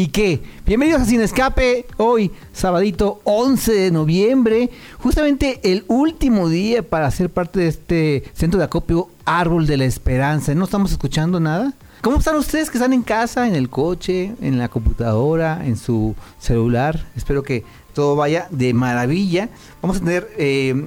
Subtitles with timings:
[0.00, 0.40] ¿Y qué?
[0.64, 4.70] Bienvenidos a Sin Escape, hoy, sabadito 11 de noviembre,
[5.00, 9.86] justamente el último día para ser parte de este centro de acopio Árbol de la
[9.86, 10.54] Esperanza.
[10.54, 11.72] ¿No estamos escuchando nada?
[12.00, 16.14] ¿Cómo están ustedes que están en casa, en el coche, en la computadora, en su
[16.38, 17.04] celular?
[17.16, 19.48] Espero que todo vaya de maravilla.
[19.82, 20.86] Vamos a tener eh,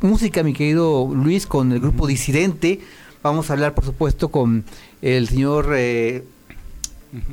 [0.00, 2.82] música, mi querido Luis, con el grupo Disidente.
[3.20, 4.64] Vamos a hablar, por supuesto, con
[5.02, 5.72] el señor...
[5.76, 6.22] Eh,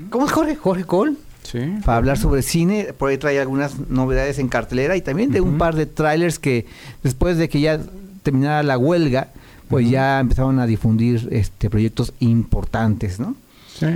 [0.09, 0.55] ¿Cómo es Jorge?
[0.55, 1.13] Jorge Cole.
[1.43, 1.59] Sí.
[1.85, 5.57] Para hablar sobre cine, por ahí trae algunas novedades en cartelera y también de un
[5.57, 6.65] par de trailers que
[7.03, 7.79] después de que ya
[8.23, 9.29] terminara la huelga,
[9.69, 13.35] pues ya empezaron a difundir este proyectos importantes, ¿no?
[13.77, 13.87] Sí.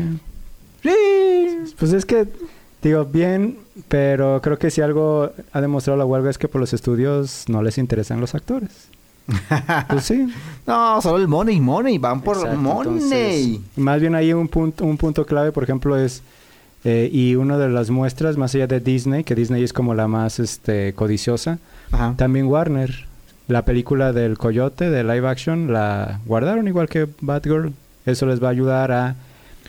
[0.84, 1.74] Sí.
[1.78, 2.28] Pues es que,
[2.82, 6.74] digo, bien, pero creo que si algo ha demostrado la huelga es que por los
[6.74, 8.90] estudios no les interesan los actores.
[9.90, 10.28] pues sí.
[10.66, 12.94] No, solo el money, money, van por Exacto, money.
[12.94, 16.22] entonces, más bien ahí un punto, un punto clave, por ejemplo, es
[16.84, 20.08] eh, y una de las muestras más allá de Disney, que Disney es como la
[20.08, 21.60] más este codiciosa,
[21.92, 22.14] Ajá.
[22.18, 23.08] también Warner,
[23.48, 27.74] la película del coyote de live action la guardaron igual que Batgirl.
[28.06, 29.16] Eso les va a ayudar a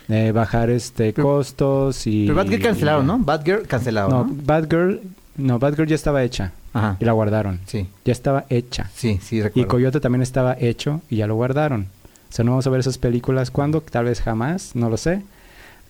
[0.09, 3.19] eh, bajar este Pero- costos y Pero Batgirl cancelaron, ¿no?
[3.19, 4.37] Batgirl cancelado, No, ¿no?
[4.45, 5.01] Batgirl,
[5.37, 6.97] no, Batgirl ya estaba hecha Ajá.
[7.01, 7.61] y la guardaron.
[7.67, 8.91] Sí, Ya estaba hecha.
[8.95, 9.69] sí, sí, Y recuerdo.
[9.69, 11.87] Coyote también estaba hecho y ya lo guardaron.
[12.29, 15.23] O sea, no vamos a ver esas películas cuando, tal vez jamás, no lo sé.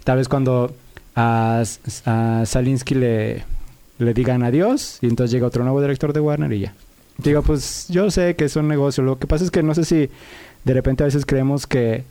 [0.05, 0.75] Tal vez cuando
[1.15, 1.63] a,
[2.07, 3.45] a Salinsky le,
[3.99, 6.75] le digan adiós y entonces llega otro nuevo director de Warner y ya.
[7.19, 9.05] Digo, pues yo sé que es un negocio.
[9.05, 10.09] Lo que pasa es que no sé si
[10.65, 12.05] de repente a veces creemos que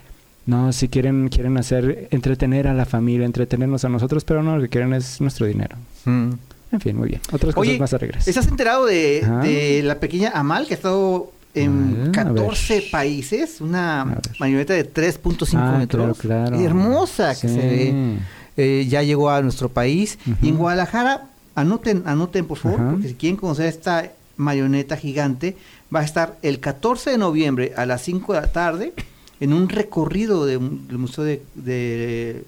[0.45, 4.61] no, si quieren quieren hacer entretener a la familia, entretenernos a nosotros, pero no, lo
[4.63, 5.75] que quieren es nuestro dinero.
[6.05, 6.29] Mm.
[6.71, 7.21] En fin, muy bien.
[7.31, 8.27] Otras cosas Oye, más alegres.
[8.27, 12.35] ¿Estás enterado de, de la pequeña Amal que ha estado en Ah, a ver.
[12.35, 13.59] 14 países?
[13.59, 16.17] Una marioneta de 3.5 Ah, metros.
[16.19, 16.63] claro, claro.
[16.63, 17.55] Hermosa que Sí.
[17.55, 18.17] se ve.
[18.57, 20.19] Eh, ya llegó a nuestro país.
[20.41, 20.57] Y en.
[20.57, 21.23] Guadalajara,
[21.55, 25.57] anoten, anoten por favor, porque si quieren conocer esta marioneta gigante,
[25.93, 28.93] va a estar el 14 de noviembre a las 5 de la tarde
[29.39, 32.43] en un recorrido de un- del Museo de, de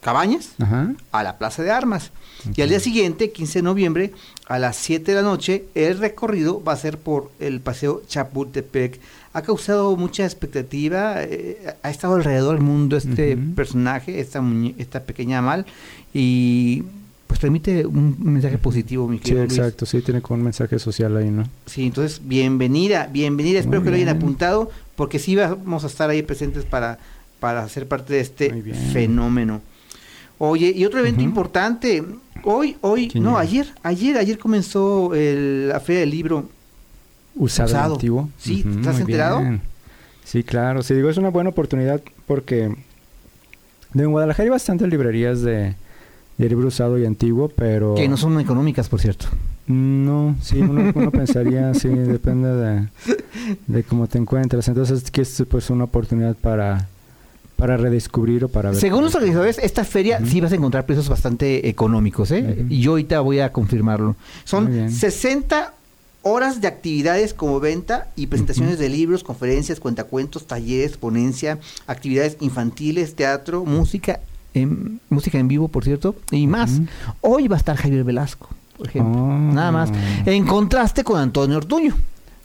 [0.00, 0.92] Cabañas Ajá.
[1.12, 2.10] a la Plaza de Armas.
[2.56, 4.12] Y al día siguiente, 15 de noviembre,
[4.46, 8.98] a las 7 de la noche, el recorrido va a ser por el Paseo Chapultepec.
[9.32, 14.42] Ha causado mucha expectativa, eh, ha estado alrededor del mundo este personaje, esta,
[14.78, 15.66] esta pequeña Amal,
[16.12, 16.84] y
[17.26, 19.58] pues transmite un mensaje positivo, mi Sí, querido Luis.
[19.58, 19.86] exacto.
[19.86, 21.48] Sí, tiene como un mensaje social ahí, ¿no?
[21.66, 23.58] Sí, entonces, bienvenida, bienvenida.
[23.58, 26.98] Espero Muy que lo hayan apuntado, porque sí vamos a estar ahí presentes para,
[27.40, 28.50] para ser parte de este
[28.92, 29.62] fenómeno.
[30.38, 32.02] Oye, y otro evento importante.
[32.44, 33.40] Hoy, hoy, ¿Quién no, llega?
[33.40, 36.48] ayer, ayer, ayer comenzó el- la Feria del Libro.
[37.36, 37.94] Usado, y Usado.
[37.94, 38.28] antiguo.
[38.38, 39.40] Sí, ¿estás enterado?
[39.40, 39.60] bien.
[40.24, 40.82] Sí, claro.
[40.82, 42.74] Sí, digo, es una buena oportunidad porque
[43.92, 45.74] de en Guadalajara hay bastantes librerías de,
[46.38, 47.94] de libro usado y antiguo, pero...
[47.94, 49.26] Que no son económicas, por cierto.
[49.66, 52.88] No, sí, uno, uno pensaría, sí, depende de,
[53.66, 54.66] de cómo te encuentras.
[54.68, 56.88] Entonces, que es pues una oportunidad para,
[57.64, 58.78] para redescubrir o para ver.
[58.78, 62.66] Según los organizadores, esta feria sí vas a encontrar precios bastante económicos, ¿eh?
[62.68, 64.16] Y yo ahorita voy a confirmarlo.
[64.44, 64.92] Son bien.
[64.92, 65.72] 60
[66.20, 73.14] horas de actividades como venta y presentaciones de libros, conferencias, cuentacuentos, talleres, ponencia, actividades infantiles,
[73.14, 74.20] teatro, música,
[74.52, 76.82] en, música en vivo, por cierto, y más.
[77.22, 79.22] Hoy va a estar Javier Velasco, por ejemplo.
[79.22, 79.38] Oh.
[79.38, 79.90] Nada más.
[80.26, 81.96] En contraste con Antonio Ortuño.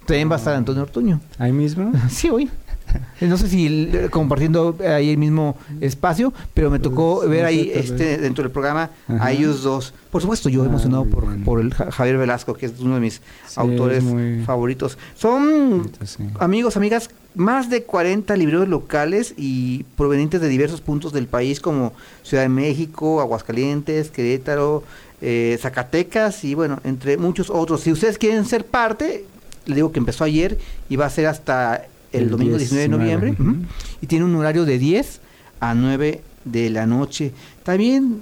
[0.05, 1.19] También va a estar Antonio Ortuño.
[1.37, 1.91] Ahí mismo.
[2.09, 2.49] Sí, hoy.
[3.21, 8.17] No sé si compartiendo ahí el mismo espacio, pero me tocó Pues, ver ahí este
[8.17, 9.31] dentro del programa a Ajá.
[9.31, 9.93] ellos dos.
[10.11, 13.01] Por supuesto, yo Ah, emocionado por, por el Ja- Javier Velasco, que es uno de
[13.01, 13.21] mis Sí,
[13.57, 14.97] autores muy- favoritos.
[15.15, 16.23] Son Sí.
[16.39, 21.93] amigos, amigas, más de 40 libreros locales y provenientes de diversos puntos del país como
[22.23, 24.83] Ciudad de México, Aguascalientes, Querétaro,
[25.21, 27.81] eh, Zacatecas y bueno, entre muchos otros.
[27.81, 29.25] Si ustedes quieren ser parte,
[29.65, 30.57] le digo que empezó ayer
[30.89, 32.97] y va a ser hasta el, domingo 19 de 19,
[33.35, 33.65] noviembre
[34.01, 35.21] y tiene un horario de 10
[35.59, 37.31] a 9 de la noche.
[37.63, 38.21] También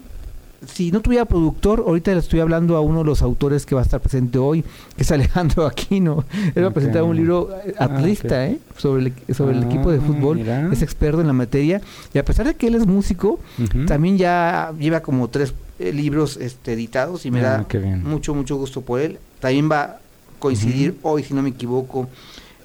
[0.66, 3.82] si no tuviera productor, ahorita le estoy hablando a uno de los autores que va
[3.82, 4.64] a estar presente hoy,
[4.96, 6.26] que es Alejandro Aquino.
[6.56, 8.48] Él va a presentar un libro eh, Ah, atlista.
[8.48, 8.58] ¿eh?
[8.76, 10.38] Sobre el, sobre el Ah, equipo de fútbol.
[10.38, 10.68] mira.
[10.74, 11.80] Es experto en la materia.
[12.12, 13.40] Y a pesar de que él es músico,
[13.86, 18.56] también ya lleva como tres eh, libros este, editados y me Ah, da mucho, mucho
[18.56, 19.20] gusto por él.
[19.40, 20.00] También va a
[20.40, 22.10] coincidir hoy, si no me equivoco,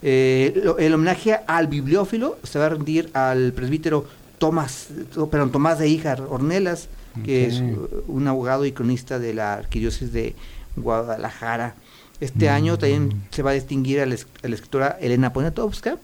[0.03, 4.07] Eh, lo- el homenaje al bibliófilo se va a rendir al presbítero
[4.39, 6.89] Tomás, oh, perdón, Tomás de Híjar Ornelas,
[7.25, 7.63] que es
[8.09, 10.35] un abogado y cronista de la arquidiócesis de
[10.77, 11.75] Guadalajara.
[12.21, 12.55] Este Mm.
[12.55, 15.99] año también se va a distinguir a la, es- a la escritora Elena Poniatowska,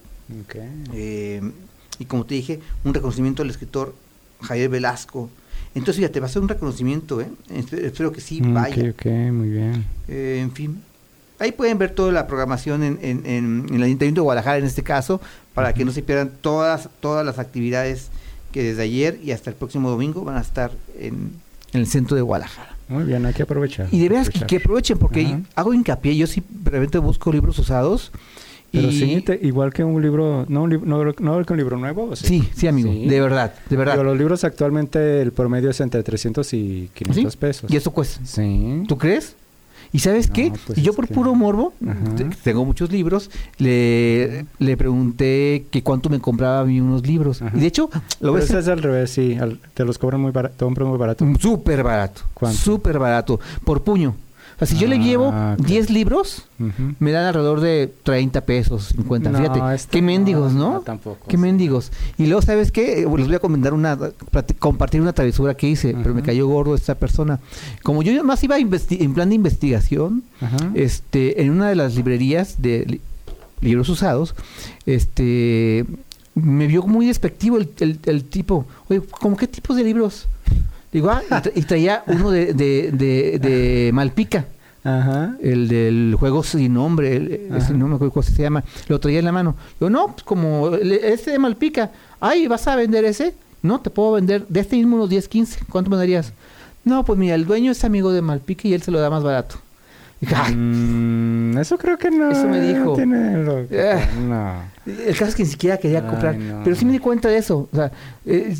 [0.93, 1.41] eh,
[1.97, 3.93] y como te dije, un reconocimiento al escritor
[4.41, 5.29] Javier Velasco.
[5.75, 7.27] Entonces, fíjate, va a ser un reconocimiento, ¿eh?
[7.49, 8.75] Espe- Espero que sí vaya.
[9.31, 9.85] Muy bien.
[10.07, 10.81] Eh, en fin.
[11.39, 14.65] Ahí pueden ver toda la programación en, en, en- en el Ayuntamiento de Guadalajara en
[14.65, 15.21] este caso,
[15.53, 18.09] para que no se pierdan todas, todas las actividades
[18.51, 21.31] que desde ayer y hasta el próximo domingo van a estar en,
[21.73, 22.75] en el centro de Guadalajara.
[22.87, 23.87] Muy bien, hay que aprovechar.
[23.91, 28.11] Y de veras que, aprovechen, porque hago hincapié, yo sí realmente busco libros usados.
[28.71, 31.57] Pero y, sí, te- igual que un libro, no, un lib- no, no que un
[31.57, 32.09] libro nuevo.
[32.11, 33.07] ¿o sí, sí, amigo, Sí.
[33.07, 33.93] de verdad, de verdad.
[33.93, 37.37] Pero los libros actualmente el promedio es entre 300 y 500 ¿Sí?
[37.39, 37.71] pesos.
[37.71, 38.23] Y eso cuesta.
[38.25, 38.83] Sí.
[38.87, 39.35] ¿Tú crees?
[39.91, 40.53] ¿Y sabes No, qué?
[40.67, 41.99] pues y yo por que- puro morbo, Ajá.
[42.43, 47.41] tengo muchos libros, le, le pregunté que cuánto me compraba a mí unos libros.
[47.41, 47.57] Ajá.
[47.57, 47.89] Y de hecho,
[48.19, 49.35] lo eso hacer es al revés, sí.
[49.39, 51.25] al- te los cobran muy barato, te compran muy barato.
[51.39, 52.21] súper barato.
[52.33, 52.57] ¿Cuánto?
[52.59, 53.39] Súper barato.
[53.63, 54.15] Por puño.
[54.61, 55.59] O sea, si yo le Ah, llevo ok.
[55.65, 56.43] 10 libros,
[56.99, 59.29] me dan alrededor de 30 pesos, 50.
[59.29, 60.73] No, Fíjate, qué mendigos, ¿no?
[60.73, 61.41] no, tampoco, Qué sí.
[61.41, 61.91] mendigos.
[62.17, 63.03] Y luego, ¿sabes qué?
[63.03, 63.97] Eh, Les voy a comentar una,
[64.59, 67.39] compartir una travesura que hice, pero me cayó gordo esta persona.
[67.83, 70.23] Como yo más iba en plan de investigación,
[70.73, 73.01] este, en una de las librerías de li-
[73.61, 74.35] libros usados,
[74.85, 75.85] este,
[76.35, 78.65] me vio muy despectivo el, el- el tipo.
[78.89, 80.27] Oye, ¿cómo qué tipos de libros?
[80.91, 84.45] Digo, ah, y, tra- y traía uno de, de, de, de Malpica,
[84.83, 85.35] Ajá.
[85.41, 89.19] el del juego sin nombre, el- ese no me acuerdo cómo se llama, lo traía
[89.19, 89.55] en la mano.
[89.79, 93.33] Digo, no, pues como este de Malpica, ay, ¿vas a vender ese?
[93.61, 96.33] No, te puedo vender de este mismo unos 10, 15, ¿cuánto me darías?
[96.85, 99.21] No, pues mira, el dueño es amigo de Malpica y él se lo da más
[99.21, 99.55] barato.
[100.21, 102.31] Dije, "Ay, Mm, eso creo que no.
[102.31, 102.93] Eso me dijo.
[102.95, 104.07] Tiene Eh.
[104.27, 104.53] No.
[104.85, 106.35] El caso es que ni siquiera quería Ay, comprar.
[106.37, 106.61] no.
[106.63, 107.69] Pero sí me di cuenta de eso.
[107.71, 107.91] O sea,
[108.25, 108.55] eh,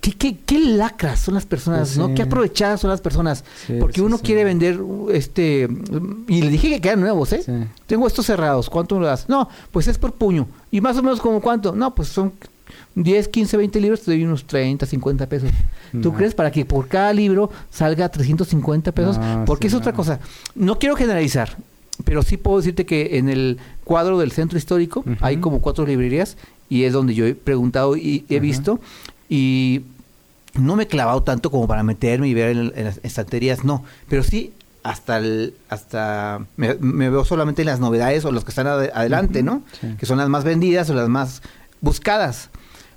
[0.00, 2.14] ¿qué, qué, qué lacras son las personas, ¿no?
[2.14, 3.44] Qué aprovechadas son las personas.
[3.66, 4.22] Sí, Porque uno sí.
[4.24, 4.80] quiere vender
[5.12, 5.68] este...
[6.28, 7.44] Y le dije que quedan nuevos, ¿eh?
[7.86, 8.70] Tengo estos cerrados.
[8.70, 9.28] ¿Cuánto me das?
[9.28, 10.46] No, pues es por puño.
[10.70, 11.72] ¿Y más o menos como cuánto?
[11.74, 12.32] No, pues son
[12.94, 14.00] 10, 15, 20 libros.
[14.02, 15.50] Te doy unos 30, 50 pesos.
[15.92, 16.14] ¿Tú No.
[16.16, 16.34] crees?
[16.34, 19.18] Para que por cada libro salga 350 pesos.
[19.18, 19.96] No, Porque es otra no.
[19.96, 20.20] cosa.
[20.54, 21.56] No quiero generalizar.
[22.04, 26.38] Pero sí puedo decirte que en el cuadro del centro histórico hay como cuatro librerías
[26.70, 28.80] y es donde yo he preguntado y he visto
[29.30, 29.82] y
[30.54, 33.84] no me he clavado tanto como para meterme y ver en, en las estanterías, no,
[34.08, 38.50] pero sí hasta el, hasta me, me veo solamente en las novedades o las que
[38.50, 39.62] están ade- adelante, ¿no?
[39.80, 39.94] sí.
[39.98, 41.40] Que son las más vendidas o las más
[41.80, 42.48] buscadas.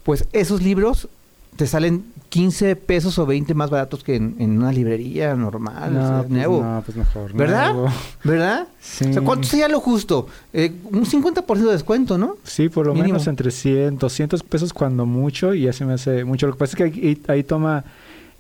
[0.04, 1.08] Pues esos libros
[1.56, 6.00] te salen 15 pesos o 20 más baratos que en, en una librería normal, o
[6.02, 6.64] sea, No, pues, nuevo.
[6.64, 7.34] no, pues mejor.
[7.34, 7.74] ¿Verdad?
[7.74, 7.90] nuevo.
[8.24, 8.68] ¿Verdad?
[8.82, 9.06] Sí.
[9.10, 10.28] O sea, ¿cuánto sería lo justo?
[10.52, 12.38] Eh, un 50% de descuento, ¿no?
[12.44, 13.14] Sí, por lo Mínimo.
[13.14, 16.48] menos entre 100, 200 pesos cuando mucho, y ya se me hace mucho.
[16.48, 17.84] Lo que pasa es que ahí, ahí toma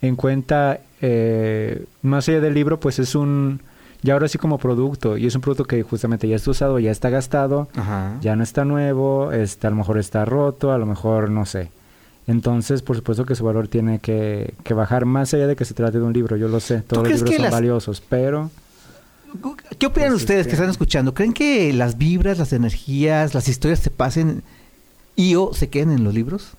[0.01, 3.61] en cuenta, eh, más allá del libro, pues es un,
[4.01, 6.89] ya ahora sí como producto, y es un producto que justamente ya está usado, ya
[6.91, 8.17] está gastado, Ajá.
[8.21, 11.69] ya no está nuevo, está, a lo mejor está roto, a lo mejor no sé.
[12.27, 15.73] Entonces, por supuesto que su valor tiene que, que bajar más allá de que se
[15.73, 18.49] trate de un libro, yo lo sé, todos los libros son las- valiosos, pero...
[19.79, 21.13] ¿Qué opinan Pues, ustedes este- que están escuchando?
[21.15, 24.43] ¿Creen que las vibras, las energías, las historias se pasen
[25.15, 26.51] y o se queden en los libros?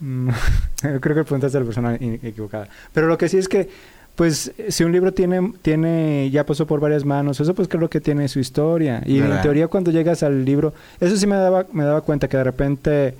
[0.00, 0.28] Mm,
[0.80, 2.68] Creo que preguntaste a la persona equivocada.
[2.92, 3.70] Pero lo que sí es que,
[4.16, 8.00] pues, si un libro tiene, tiene, ya pasó por varias manos, eso pues creo que
[8.00, 9.00] tiene su historia.
[9.06, 9.36] Y ¿Verdad?
[9.38, 12.44] en teoría cuando llegas al libro, eso sí me daba, me daba cuenta que de
[12.44, 13.14] repente,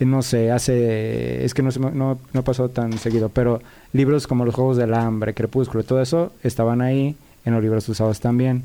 [0.00, 3.62] no sé, hace, es que no, no, no pasó tan seguido, pero
[3.92, 8.20] libros como Los Juegos del Hambre, Crepúsculo, todo eso estaban ahí en los libros usados
[8.20, 8.64] también.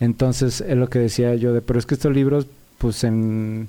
[0.00, 2.46] Entonces, es lo que decía yo, de, pero es que estos libros,
[2.78, 3.68] pues en,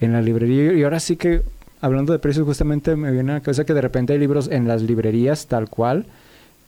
[0.00, 1.42] en la librería, y ahora sí que,
[1.80, 4.66] hablando de precios, justamente me viene a la cabeza que de repente hay libros en
[4.66, 6.06] las librerías tal cual,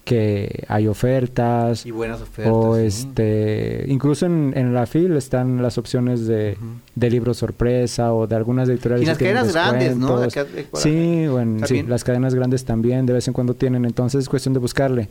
[0.05, 2.53] que hay ofertas, Y buenas ofertas.
[2.55, 2.83] o sí.
[2.83, 6.67] este, incluso en, en la FIL están las opciones de, Ujú.
[6.97, 9.05] de libros sorpresa o de algunas editoriales.
[9.05, 10.19] Y las cadenas grandes, ¿no?
[10.19, 10.37] De descuentos.
[10.37, 11.23] acá de Guadalajara.
[11.23, 14.55] Sí, bueno, sí, las cadenas grandes también de vez en cuando tienen, entonces es cuestión
[14.55, 15.09] de buscarle.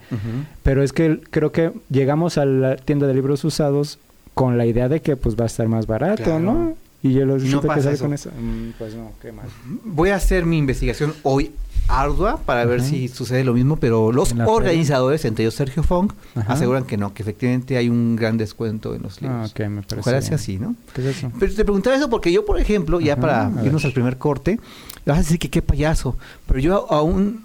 [0.63, 4.00] Pero es que creo que llegamos a la tienda de libros usados
[4.34, 6.39] con la idea de que pues va a estar más barato, Claro.
[6.39, 6.74] ¿no?
[7.01, 8.03] Y yo los Y no siento que pasa sale eso.
[8.03, 8.29] con eso.
[8.38, 9.46] Mm, pues no, qué mal.
[9.86, 11.51] Voy a hacer mi investigación hoy
[11.89, 14.48] ardua para ver si sucede lo mismo, pero los feria.
[14.48, 16.53] organizadores, entre ellos Sergio Fong, Ajá.
[16.53, 19.51] aseguran que no, que efectivamente hay un gran descuento en los Ah, libros.
[19.51, 20.00] ok, me parece.
[20.00, 20.75] Ojalá sea así, ¿no?
[20.93, 21.31] ¿Qué es eso?
[21.39, 23.88] Pero te preguntaba eso porque yo, por ejemplo, ya Ajá, para irnos ver.
[23.88, 24.60] al primer corte,
[25.05, 26.15] vas a decir que qué payaso,
[26.48, 27.43] pero yo aún,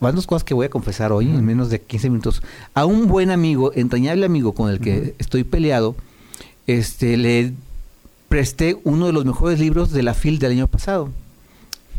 [0.00, 2.42] van dos cosas que voy a confesar hoy en menos de 15 minutos,
[2.74, 5.94] a un buen amigo, entrañable amigo con el que estoy peleado,
[6.66, 7.52] este, le
[8.28, 11.10] presté uno de los mejores libros de la FIL del año pasado.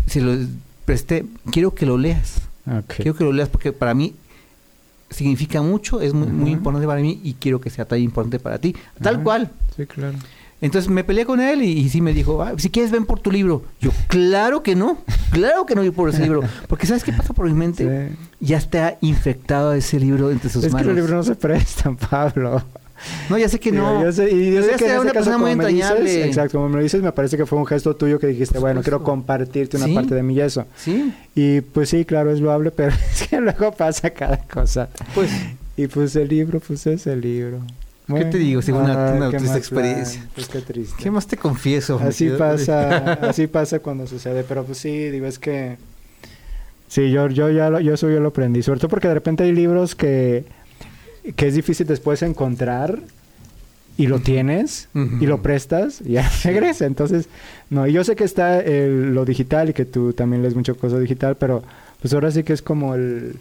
[0.08, 0.36] Se lo
[0.86, 2.42] presté, quiero que lo leas.
[2.88, 4.16] Quiero que lo leas porque para mí
[5.10, 8.58] significa mucho, es muy, muy importante para mí y quiero que sea tan importante para
[8.58, 8.76] ti.
[9.02, 9.52] Tal cual.
[9.76, 10.18] Sí, claro.
[10.62, 13.20] Entonces me peleé con él y, y sí me dijo, "Ah, si quieres ven por
[13.20, 13.64] tu libro.
[13.82, 14.98] Yo, claro que no,
[15.32, 16.42] claro que no voy por ese libro.
[16.70, 18.10] Porque ¿sabes qué pasa por mi mente?
[18.10, 18.16] Sí.
[18.40, 20.88] Ya está infectado ese libro entre sus Es que manos.
[20.88, 22.64] los libros no se prestan, Pablo.
[23.30, 24.02] No, ya sé que no.
[24.04, 26.26] yo sé- y yo Pero sé que en una caso, persona muy me dices, entrañable.
[26.26, 28.82] exacto, como me lo dices, me parece que fue un gesto tuyo que dijiste, bueno,
[28.82, 29.94] quiero compartirte una Sí.
[29.96, 30.66] parte de mí y eso.
[30.78, 34.90] Sí, Y pues sí, claro, es loable, pero es que luego pasa cada cosa.
[35.16, 35.30] pues
[35.76, 37.60] Y pues el libro, pues es el libro.
[38.08, 38.62] ¿Qué te digo?
[38.74, 40.22] Una- ay, una triste experiencia.
[40.22, 40.96] da, Pues qué triste.
[41.02, 42.00] ¿Qué más te confieso?
[42.04, 45.78] Así mi pasa, así pasa cuando sucede, pero pues sí, digo, es que
[46.88, 49.44] sí, yo, yo ya lo, yo eso yo lo aprendí, sobre todo porque de repente
[49.46, 50.46] hay libros que,
[51.36, 53.00] que es difícil después encontrar
[53.98, 54.90] y lo tienes
[55.22, 57.28] y lo prestas y ya regresa, entonces,
[57.70, 60.76] no, y yo sé que está el- lo digital y que tú también lees mucho
[60.76, 61.64] cosa digital, pero
[62.02, 63.36] pues ahora sí que es como el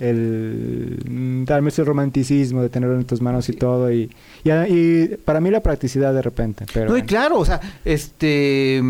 [0.00, 4.10] el mm, darme ese romanticismo de tenerlo en tus manos y todo y,
[4.42, 8.82] y, y para mí la practicidad de repente pero No, y claro, o sea, este...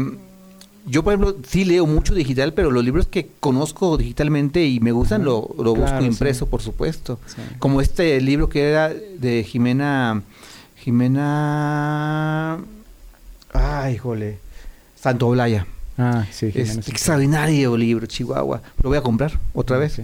[0.86, 4.90] Yo, por ejemplo, sí leo mucho digital, pero los libros que conozco digitalmente y me
[4.90, 6.50] gustan lo, lo busco impreso, sí.
[6.50, 7.20] por supuesto.
[7.26, 7.40] Sí.
[7.58, 10.22] Como este libro que era de Jimena...
[10.76, 12.58] Jimena...
[13.52, 14.38] Ay, jole.
[14.96, 15.66] Santo Olaya.
[15.96, 16.46] Ah, sí.
[16.46, 16.90] Es Jimena, sí.
[16.90, 18.62] extraordinario libro, Chihuahua.
[18.82, 19.92] Lo voy a comprar otra vez.
[19.92, 20.02] Sí.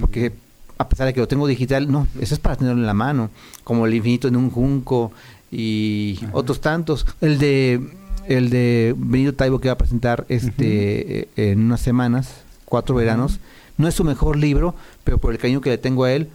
[0.00, 0.32] Porque
[0.78, 3.30] a pesar de que lo tengo digital, no, eso es para tenerlo en la mano.
[3.62, 5.12] Como el infinito en un junco
[5.50, 6.30] y Ajá.
[6.32, 7.06] otros tantos.
[7.20, 7.80] El de
[8.28, 13.40] el de Benito Taibo que va a presentar este eh, en unas semanas, cuatro veranos.
[13.78, 16.28] No es su mejor libro, pero por el cariño que le tengo a él,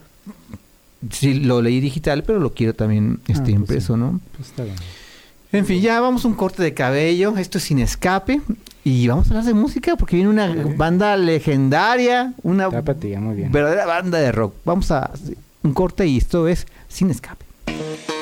[1.10, 3.52] sí lo leí digital, pero lo quiero también este pues sí.
[3.52, 4.20] impreso, ¿no?
[4.36, 4.76] Pues está bien.
[5.52, 7.36] En fin, ya vamos a un corte de cabello.
[7.36, 8.40] Esto es sin escape.
[8.84, 13.52] Y vamos a hablar de música porque viene una banda legendaria, una muy bien.
[13.52, 14.54] verdadera banda de rock.
[14.64, 15.10] Vamos a
[15.62, 17.44] un corte y esto es sin escape.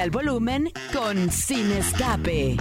[0.00, 2.56] Al volumen con Sin Escape.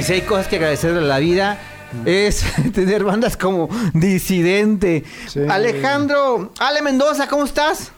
[0.00, 1.58] Ay, si hay cosas que agradecer a la vida
[2.06, 2.42] es
[2.74, 5.04] tener bandas como Disidente.
[5.28, 5.40] Sí.
[5.46, 7.92] Alejandro, Ale Mendoza, ¿cómo estás?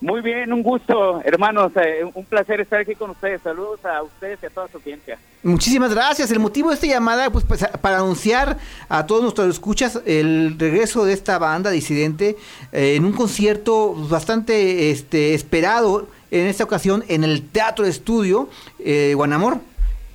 [0.00, 1.72] Muy bien, un gusto, hermanos.
[1.76, 3.42] eh, un placer estar aquí con ustedes.
[3.42, 5.18] Saludos a ustedes y a toda su audiencia.
[5.42, 6.30] Muchísimas gracias.
[6.30, 8.56] El motivo de esta llamada, pues, pues, para anunciar
[8.88, 12.38] a todos nuestros escuchas el regreso de esta banda disidente
[12.72, 18.48] eh, en un concierto bastante este, esperado en esta ocasión en el Teatro de Estudio
[18.78, 19.58] eh, Guanamor,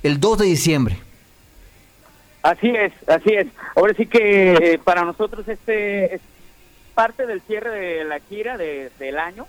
[0.06, 0.98] el 2 de diciembre.
[2.42, 3.46] Así es, así es.
[3.74, 6.20] Ahora sí que eh, para nosotros este es
[6.94, 9.46] parte del cierre de la gira de- del año.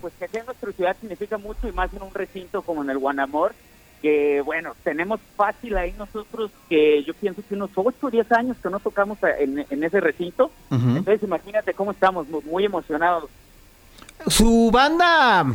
[0.00, 2.90] Pues que aquí en nuestra ciudad significa mucho y más en un recinto como en
[2.90, 3.54] el Guanamor.
[4.02, 8.56] Que bueno, tenemos fácil ahí nosotros que yo pienso que unos 8 o 10 años
[8.62, 10.50] que no tocamos en, en ese recinto.
[10.96, 13.28] Entonces imagínate cómo estamos, mu- muy emocionados.
[14.26, 15.46] Su banda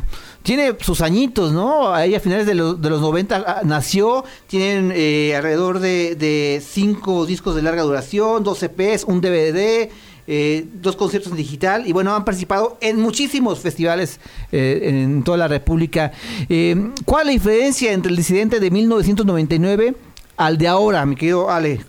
[0.42, 1.94] tiene sus añitos, ¿no?
[1.94, 7.26] Ahí a finales de, los- de los 90 ah, nació, tienen eh, alrededor de, cinco
[7.26, 9.90] discos de larga duración, dos EPs, un DVD,
[10.26, 14.20] eh, dos conciertos en digital y bueno, han participado en muchísimos festivales
[14.52, 16.12] eh, en toda la República.
[16.50, 19.96] Eh, ¿Cuál es la diferencia entre el disidente de 1999
[20.38, 21.86] al de ahora, mi querido Alex?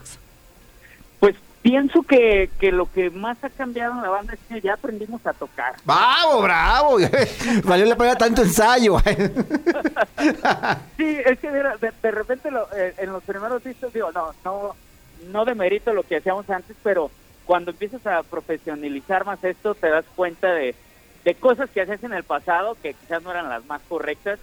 [1.65, 5.27] Pienso que, que lo que más ha cambiado en la banda es que ya aprendimos
[5.27, 5.75] a tocar.
[5.83, 6.99] ¡Bravo, bravo!
[7.65, 8.99] Valió la pena tanto ensayo.
[10.99, 14.77] Sí, es que de repente lo- eh, en los primeros discos, digo, no, no,
[15.33, 17.11] no demerito lo que hacíamos antes, pero
[17.47, 20.75] cuando empiezas a profesionalizar más esto, te das cuenta de,
[21.25, 24.39] de cosas que hacías en el pasado que quizás no eran las más correctas.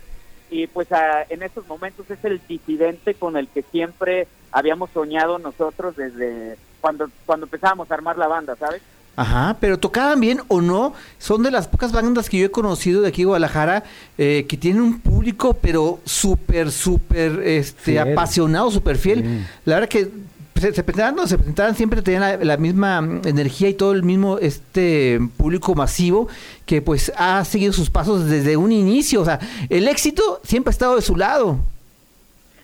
[0.49, 5.37] Y pues a- en estos momentos es el disidente con el que siempre habíamos soñado
[5.37, 8.81] nosotros desde cuando, cuando empezábamos a armar la banda, ¿sabes?
[9.15, 13.01] Ajá, pero tocaban bien o no, son de las pocas bandas que yo he conocido
[13.01, 13.83] de aquí de Guadalajara
[14.17, 18.13] eh, que tienen un público pero súper, súper este, Fiel.
[18.13, 19.21] apasionado, súper fiel.
[19.21, 19.45] Sí.
[19.65, 20.09] La verdad que
[20.55, 23.91] se, se presentaban, no, se presentaban siempre tenían la, la misma mm, energía y todo
[23.91, 26.29] el mismo este público masivo
[26.65, 29.21] que pues ha seguido sus pasos desde un inicio.
[29.21, 31.59] O sea, el éxito siempre ha estado de su lado.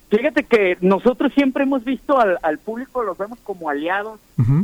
[0.10, 4.20] Fíjate que nosotros siempre hemos visto al, al público, los vemos como aliados,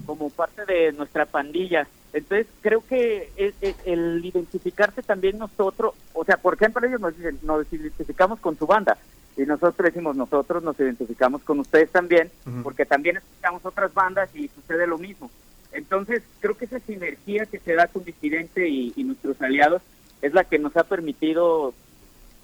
[0.05, 1.85] como parte de nuestra pandilla.
[2.13, 7.17] Entonces creo que el, el- el identificarse también nosotros, o sea, por ejemplo ellos nos
[7.17, 8.97] dicen, nos identificamos con su banda
[9.35, 12.29] y nosotros decimos, nosotros nos identificamos con ustedes también,
[12.62, 15.29] porque también escuchamos otras bandas y sucede lo mismo.
[15.73, 19.81] Entonces creo que esa sinergia que se da con Disidente y, y nuestros aliados
[20.21, 21.73] es la que nos ha permitido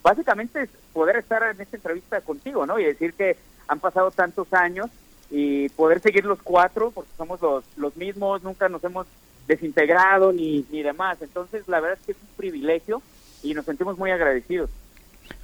[0.01, 2.79] básicamente es poder estar en esta entrevista contigo, ¿no?
[2.79, 3.37] Y decir que
[3.67, 4.89] han pasado tantos años
[5.31, 9.05] y poder seguir los cuatro, porque somos los, los mismos, nunca nos hemos
[9.47, 11.17] desintegrado ni, ni demás.
[11.21, 13.01] Entonces, la verdad es que es un privilegio
[13.43, 14.69] y nos sentimos muy agradecidos.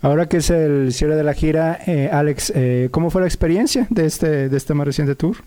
[0.02, 3.88] Ahora que es el cierre de la gira, eh, Alex, eh, ¿cómo fue la experiencia
[3.90, 5.38] de este, de este más reciente tour?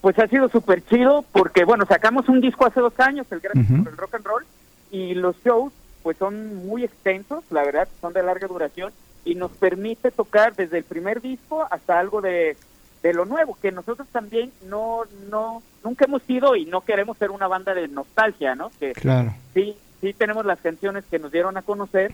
[0.00, 3.66] Pues ha sido súper chido porque, bueno, sacamos un disco hace dos años, el Gracias
[3.66, 4.46] por el Rock and Roll,
[4.90, 8.92] y los shows pues son muy extensos, la verdad, son de larga duración
[9.24, 12.56] y nos permite tocar desde el primer disco hasta algo de,
[13.02, 17.30] de lo nuevo, que nosotros también no, no, nunca hemos sido y no queremos ser
[17.30, 18.70] una banda de nostalgia, ¿no?
[18.80, 19.32] Que Claro.
[19.54, 22.12] sí, sí tenemos las canciones que nos dieron a conocer,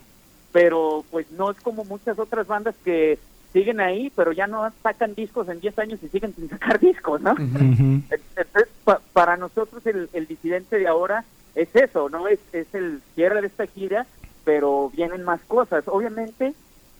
[0.53, 3.19] pero pues no es como muchas otras bandas que
[3.53, 7.21] siguen ahí, pero ya no sacan discos en 10 años y siguen sin sacar discos,
[7.21, 7.35] ¿no?
[8.11, 12.29] Entonces, pa- para nosotros el, el disidente de ahora es eso, ¿no?
[12.29, 14.07] Es, es el cierre de esta gira,
[14.45, 15.85] pero vienen más cosas.
[15.87, 16.55] Obviamente,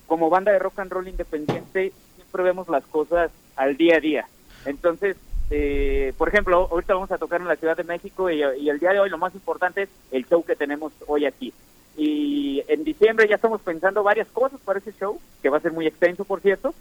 [0.07, 4.29] como banda de rock and roll independiente, siempre vemos las cosas al día a día.
[4.65, 5.17] Entonces,
[5.51, 8.79] eh, por ejemplo, ahorita vamos a tocar en la Ciudad de México y, y el
[8.79, 11.53] día de hoy lo más importante es el show que tenemos hoy aquí.
[11.97, 15.73] Y en diciembre ya estamos pensando varias cosas para ese show, que va a ser
[15.73, 16.75] muy extenso, por cierto.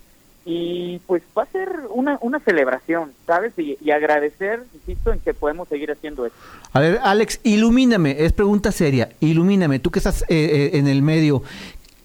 [0.45, 3.53] Y pues va a ser una, una celebración, ¿sabes?
[3.57, 6.37] Y, agradecer, insisto, en que podemos seguir haciendo esto.
[6.73, 11.01] A ver, Alex, ilumíname, es pregunta seria, ilumíname, tú que estás eh, eh, en el
[11.01, 11.43] medio,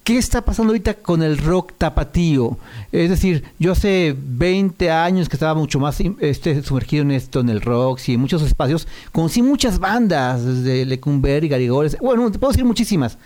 [0.09, 2.57] ¿qué está pasando ahorita con el rock tapatío?
[2.93, 7.51] Es decir, yo hace 20 años que estaba mucho más este, sumergido en esto, en
[7.51, 12.39] el rock, y en muchos espacios, conocí muchas bandas, desde Lecumber y Garigoles, bueno, te
[12.39, 13.19] puedo decir muchísimas,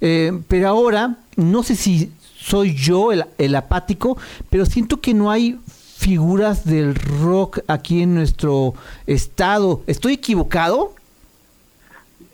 [0.00, 2.10] Eh, pero ahora, no sé si
[2.44, 4.18] soy yo el, el apático,
[4.50, 5.58] pero siento que no hay
[5.96, 8.74] figuras del rock aquí en nuestro
[9.06, 9.82] estado.
[9.86, 10.94] ¿Estoy equivocado?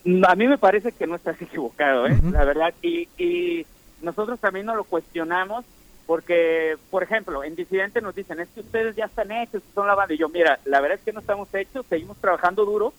[0.04, 2.18] Mm, A mí me parece que no estás equivocado, ¿eh?
[2.32, 2.74] La verdad.
[2.82, 3.64] Y, y
[4.02, 5.64] nosotros también nos lo cuestionamos
[6.06, 9.94] porque, por ejemplo, en Disidente nos dicen, es que ustedes ya están hechos, son la
[9.94, 10.12] banda.
[10.14, 12.92] Y yo, mira, la verdad es que no estamos hechos, seguimos trabajando duro,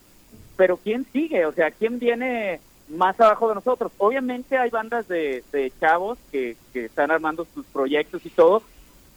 [0.55, 1.45] pero ¿quién sigue?
[1.45, 3.91] O sea, ¿quién viene más abajo de nosotros?
[3.97, 8.63] Obviamente hay bandas de, de chavos que, que están armando sus proyectos y todo,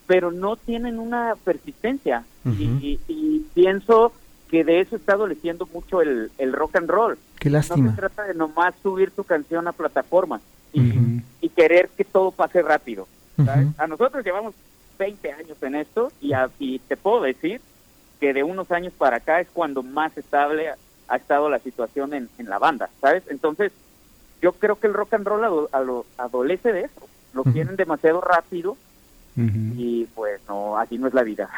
[0.07, 2.25] pero no tienen una persistencia.
[2.45, 4.13] Y, y- y pienso
[4.51, 7.19] que de eso está adoleciendo mucho el, el rock and roll.
[7.41, 7.91] Qué No lástima.
[7.91, 10.41] se trata de nomás subir tu canción a plataforma
[10.73, 11.21] y,
[11.57, 13.07] querer que todo pase rápido.
[13.79, 14.55] A nosotros llevamos
[14.99, 17.61] 20 años en esto y, a- y te puedo decir
[18.21, 20.71] que de unos años para acá es cuando más estable
[21.09, 23.23] ha, estado la situación en, en la banda, ¿sabes?
[23.29, 23.73] Entonces,
[24.43, 27.09] yo creo que el rock and roll ado- ado- adolece de eso.
[27.33, 27.53] Lo Ujú.
[27.53, 28.77] quieren demasiado rápido
[29.37, 31.51] y pues no, así no es la vida.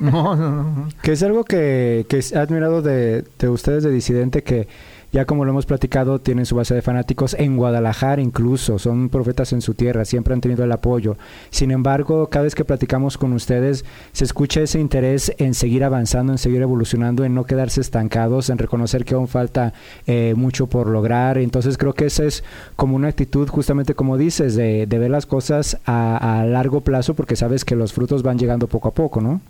[0.00, 0.88] No, no, no, no.
[1.02, 4.66] Que es algo que, que he admirado de, de ustedes de Disidente, que
[5.12, 9.52] ya como lo hemos platicado, tienen su base de fanáticos en Guadalajara incluso, son profetas
[9.52, 11.16] en su tierra, siempre han tenido el apoyo.
[11.50, 16.32] Sin embargo, cada vez que platicamos con ustedes, se escucha ese interés en seguir avanzando,
[16.32, 19.72] en seguir evolucionando, en no quedarse estancados, en reconocer que aún falta
[20.06, 21.38] eh, mucho por lograr.
[21.38, 22.44] Entonces creo que esa es
[22.76, 27.14] como una actitud, justamente como dices, de, de ver las cosas a, a largo plazo,
[27.14, 29.40] porque sabes que los frutos van llegando poco a poco, ¿no?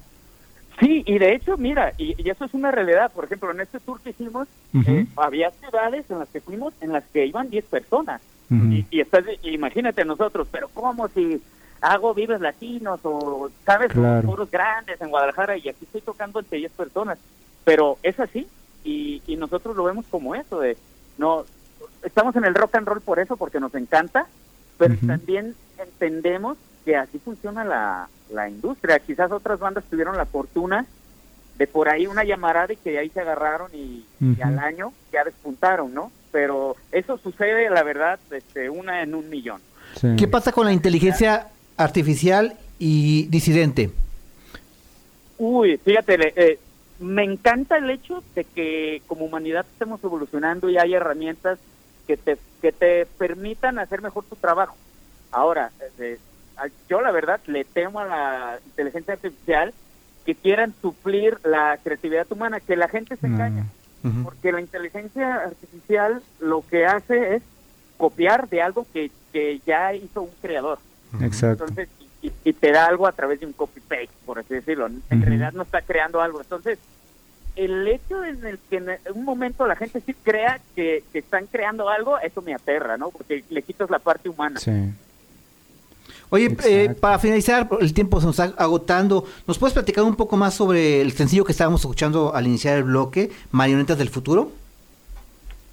[0.80, 3.12] Sí, y de hecho, mira, y, y eso es una realidad.
[3.12, 4.48] Por ejemplo, en este tour que hicimos,
[4.86, 8.22] eh, había ciudades en las que fuimos en las que iban 10 personas.
[8.50, 11.40] Y, y estás, imagínate nosotros, pero ¿cómo si
[11.80, 13.92] hago vives latinos o, ¿sabes?
[13.92, 14.48] Claro.
[14.50, 17.18] Grandes en Guadalajara y aquí estoy tocando entre 10 personas.
[17.62, 18.48] Pero es así
[18.82, 20.76] y, y nosotros lo vemos como eso, de
[21.16, 21.44] no
[22.02, 24.26] estamos en el rock and roll por eso, porque nos encanta,
[24.78, 28.98] pero también entendemos que así funciona la, la industria.
[28.98, 30.86] Quizás otras bandas tuvieron la fortuna
[31.56, 34.04] de por ahí una llamarada y que de ahí se agarraron y,
[34.42, 36.10] al año ya despuntaron, ¿no?
[36.32, 39.60] Pero eso sucede, la verdad, este, una en un millón.
[40.00, 40.08] Sí.
[40.16, 43.90] ¿Qué pasa con la inteligencia artificial y disidente?
[45.38, 46.58] Uy, fíjate, le- eh,
[47.00, 51.58] me encanta el hecho de que como humanidad estemos evolucionando y hay herramientas
[52.06, 54.76] que te, que te permitan hacer mejor tu trabajo.
[55.32, 56.29] Ahora, eh, a-
[56.88, 59.72] yo la verdad le temo a la inteligencia artificial
[60.26, 63.34] que quieran suplir la creatividad humana, que la gente se No.
[63.36, 63.66] engaña,
[64.24, 67.42] porque la inteligencia artificial lo que hace es
[67.96, 70.78] copiar de algo que, que ya hizo un creador.
[71.20, 71.64] Exacto.
[71.64, 71.88] Entonces,
[72.22, 74.86] y, te da algo a través de un copy-paste, por así decirlo.
[74.86, 76.40] En realidad no está creando algo.
[76.40, 76.78] Entonces,
[77.56, 81.46] el hecho en el que en un momento la gente sí crea que, que están
[81.46, 83.10] creando algo, eso me aterra, ¿no?
[83.10, 84.60] Porque le quitas la parte humana.
[84.60, 84.70] Sí.
[86.30, 89.24] Oye, eh, para finalizar, el tiempo se nos está agotando.
[89.46, 92.84] ¿Nos puedes platicar un poco más sobre el sencillo que estábamos escuchando al iniciar el
[92.84, 94.52] bloque, Marionetas del Futuro?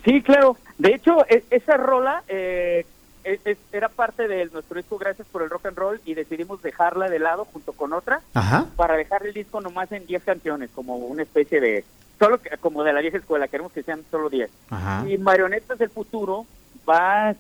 [0.04, 0.58] Sí, claro.
[0.78, 2.86] De hecho, e- esa rola eh,
[3.24, 6.62] es- es- era parte de nuestro disco Gracias por el Rock and Roll y decidimos
[6.62, 8.66] dejarla de lado junto con otra Ajá.
[8.76, 11.84] para dejar el disco nomás en 10 canciones, como una especie de...
[12.18, 14.50] solo que- Como de la vieja escuela, queremos que sean solo 10.
[14.70, 15.04] Ajá.
[15.08, 16.46] Y Marionetas del Futuro
[16.90, 17.36] va,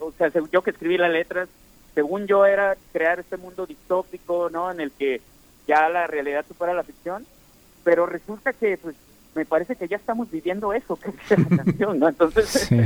[0.00, 1.48] o sea, yo que escribí las letras,
[1.96, 4.70] según yo era crear este mundo distópico, ¿no?
[4.70, 5.22] En el que
[5.66, 7.24] ya la realidad supera la ficción,
[7.84, 8.94] pero resulta que, pues,
[9.34, 12.06] me parece que ya estamos viviendo eso, que es la canción, ¿no?
[12.10, 12.76] Entonces, Sí.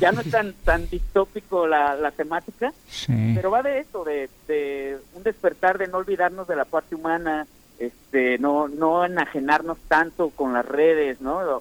[0.00, 3.32] ya no es tan, tan distópico la, la temática, Sí.
[3.34, 7.48] pero va de eso, de, de un despertar, de no olvidarnos de la parte humana,
[7.80, 11.60] este, no, no enajenarnos tanto con las redes, ¿no?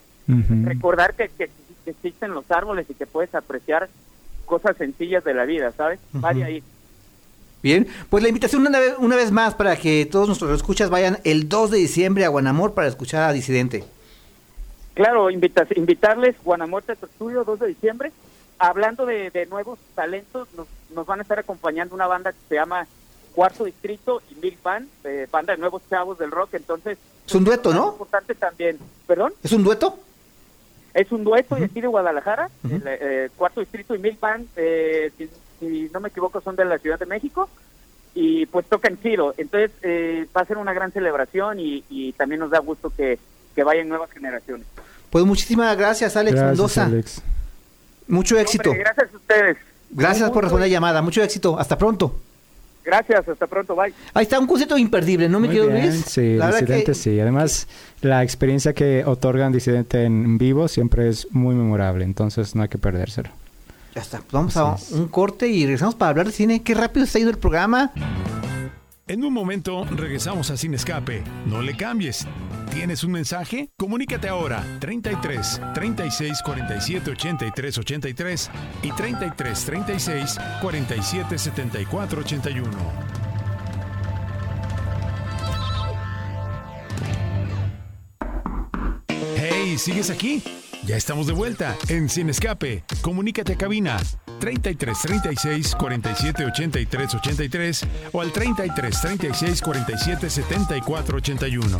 [0.63, 1.49] Recordar que, que,
[1.83, 3.89] que existen los árboles y que puedes apreciar
[4.45, 5.99] cosas sencillas de la vida, ¿sabes?
[6.13, 6.21] Ujú.
[6.21, 6.63] Vaya ahí.
[7.61, 11.19] Bien, pues la invitación una vez, una vez más para que todos nuestros escuchas vayan
[11.25, 13.83] el 2 de diciembre a Guanamor para escuchar a Disidente.
[14.93, 18.11] Claro, invita- invitarles Guanamuerte a tu estudio 2 de diciembre.
[18.57, 22.55] Hablando de, de nuevos talentos, nos, nos van a estar acompañando una banda que se
[22.55, 22.85] llama
[23.33, 26.53] Cuarto Distrito y Milk Band, eh, banda de nuevos chavos del rock.
[26.55, 27.91] Entonces, Es un dueto, es ¿no?
[27.93, 28.77] importante también.
[29.07, 29.33] ¿Perdón?
[29.43, 29.97] ¿Es un dueto?
[30.93, 35.11] Es un dueto de aquí de Guadalajara, el, eh, Cuarto Distrito y Milk Band, eh,
[35.59, 37.49] si, no me equivoco, son de la Ciudad de México
[38.15, 39.33] y pues tocan chido.
[39.37, 43.19] Entonces eh, va a ser una gran celebración y, y también nos da gusto que,
[43.55, 44.65] que vayan nuevas generaciones.
[45.09, 46.85] Pues muchísimas gracias, Alex Gracias, Mendoza.
[46.85, 47.21] Alex.
[48.07, 48.69] Mucho éxito.
[48.71, 49.57] Hombre, gracias a ustedes.
[49.91, 51.01] Gracias por responder la llamada.
[51.01, 51.57] Mucho éxito.
[51.59, 52.15] Hasta pronto.
[52.83, 53.93] Gracias, hasta pronto, bye.
[54.13, 56.05] Ahí está un concierto imperdible, ¿no, querido bien, Luis?
[56.07, 57.19] Sí, La Disidente que- sí.
[57.19, 57.67] Además,
[58.01, 62.77] la experiencia que otorgan Disidente en vivo siempre es muy memorable, entonces no hay que
[62.79, 63.29] perdérselo.
[63.99, 64.19] Ya está.
[64.19, 66.63] Pues vamos a un corte y regresamos para hablar de cine.
[66.63, 67.91] Qué rápido está yendo el programa.
[69.07, 71.21] En un momento regresamos a Sin Escape.
[71.45, 72.25] No le cambies.
[72.73, 73.71] ¿Tienes un mensaje?
[73.75, 78.51] Comunícate ahora 33 36 47 83 83
[78.83, 82.69] y 33 36 47 74 81.
[89.35, 90.41] Hey, ¿sigues aquí?
[90.85, 92.83] Ya estamos de vuelta en Sin Escape.
[93.01, 93.97] Comunícate a cabina
[94.39, 101.79] 33 36 47 83 83 o al 33 36 47 74 81.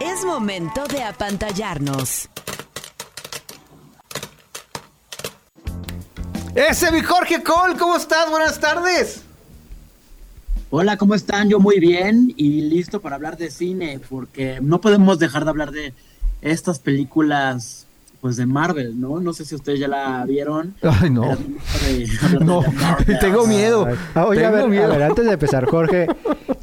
[0.00, 2.28] Es momento de apantallarnos.
[6.54, 8.30] Ese mi Jorge Cole, ¿cómo estás?
[8.30, 9.22] Buenas tardes.
[10.70, 11.48] Hola, ¿cómo están?
[11.48, 15.70] Yo muy bien y listo para hablar de cine, porque no podemos dejar de hablar
[15.72, 15.92] de
[16.42, 17.86] estas películas,
[18.20, 19.20] pues de Marvel, ¿no?
[19.20, 20.74] No sé si ustedes ya la vieron.
[20.82, 21.36] Ay, no.
[21.36, 21.98] De
[22.38, 22.62] de No,
[23.20, 23.86] tengo miedo.
[24.14, 24.84] Ah, oye, a Tengo ver, miedo.
[24.92, 26.06] a ver, antes de empezar, Jorge,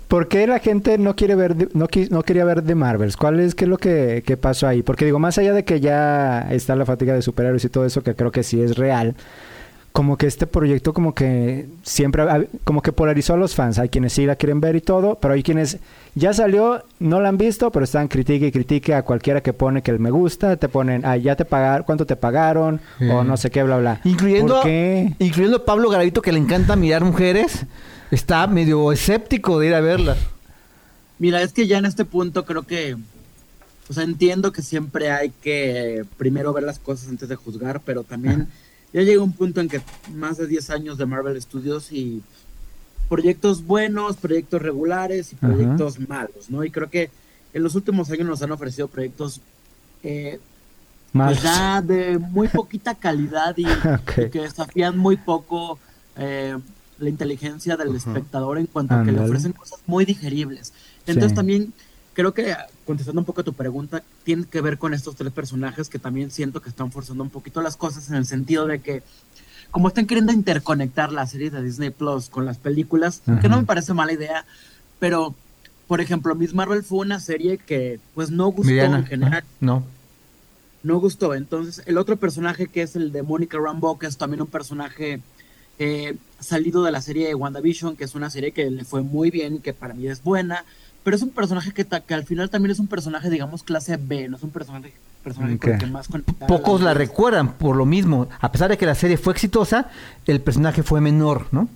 [0.08, 3.16] ¿por qué la gente no quiere ver, de- no, no quería ver de Marvels?
[3.18, 4.84] ¿Cuál es, qué es lo que, que pasó ahí?
[4.84, 8.04] Porque digo, más allá de que ya está la fatiga de superhéroes y todo eso,
[8.04, 9.16] que creo que sí es real,
[9.92, 12.24] como que este proyecto como que siempre,
[12.64, 13.78] como que polarizó a los fans.
[13.78, 15.80] Hay quienes sí la quieren ver y todo, pero hay quienes
[16.16, 19.82] ya salió, no la han visto, pero están critique y critique a cualquiera que pone
[19.82, 22.80] que el me gusta, te ponen, ah, ya te pagaron, ¿cuánto te pagaron?
[23.10, 24.02] O no sé qué, bla, bla.
[24.04, 25.14] Incluyendo, ¿Por qué?
[25.20, 27.66] incluyendo a Pablo Garavito, que le encanta mirar mujeres.
[28.12, 30.18] Está medio escéptico de ir a verlas.
[31.18, 32.98] Mira, es que ya en este punto creo que
[33.90, 38.04] o sea, entiendo que siempre hay que primero ver las cosas antes de juzgar, pero
[38.04, 38.48] también
[38.94, 39.82] ya llega un punto en que
[40.14, 42.22] más de 10 años de Marvel Studios y
[43.10, 45.48] proyectos buenos, proyectos regulares y Ajá.
[45.48, 46.64] proyectos malos, ¿no?
[46.64, 47.10] Y creo que
[47.54, 49.42] en los últimos años nos han ofrecido proyectos
[50.04, 50.40] eh,
[51.14, 53.66] pues ya de muy poquita calidad y,
[54.32, 55.78] que desafían muy poco
[56.16, 56.58] eh,
[57.00, 60.72] la inteligencia del espectador en cuanto a que le ofrecen cosas muy digeribles.
[61.06, 61.36] Entonces Sí.
[61.36, 61.74] también
[62.14, 62.56] creo que
[62.92, 66.30] contestando un poco a tu pregunta, tiene que ver con estos tres personajes que también
[66.30, 69.02] siento que están forzando un poquito las cosas en el sentido de que
[69.72, 73.66] como están queriendo interconectar la serie de Disney Plus con las películas, que no me
[73.66, 74.46] parece mala idea,
[75.00, 75.34] pero
[75.88, 79.86] por ejemplo, Miss Marvel fue una serie que pues no gustó en general No.
[80.84, 81.34] no gustó.
[81.34, 85.22] Entonces, el otro personaje que es el de Mónica Rambeau, que es también un personaje
[85.80, 89.32] eh, salido de la serie de WandaVision, que es una serie que le fue muy
[89.32, 90.66] bien, que para mí es buena,
[91.04, 93.98] pero es un personaje que, ta- que al final también es un personaje, digamos, clase
[93.98, 96.08] B, no es un personaje, personaje con el que más
[96.48, 98.28] Pocos la recuerdan por lo mismo.
[98.40, 99.88] A pesar de que la serie fue exitosa,
[100.28, 101.68] el personaje fue menor, ¿no?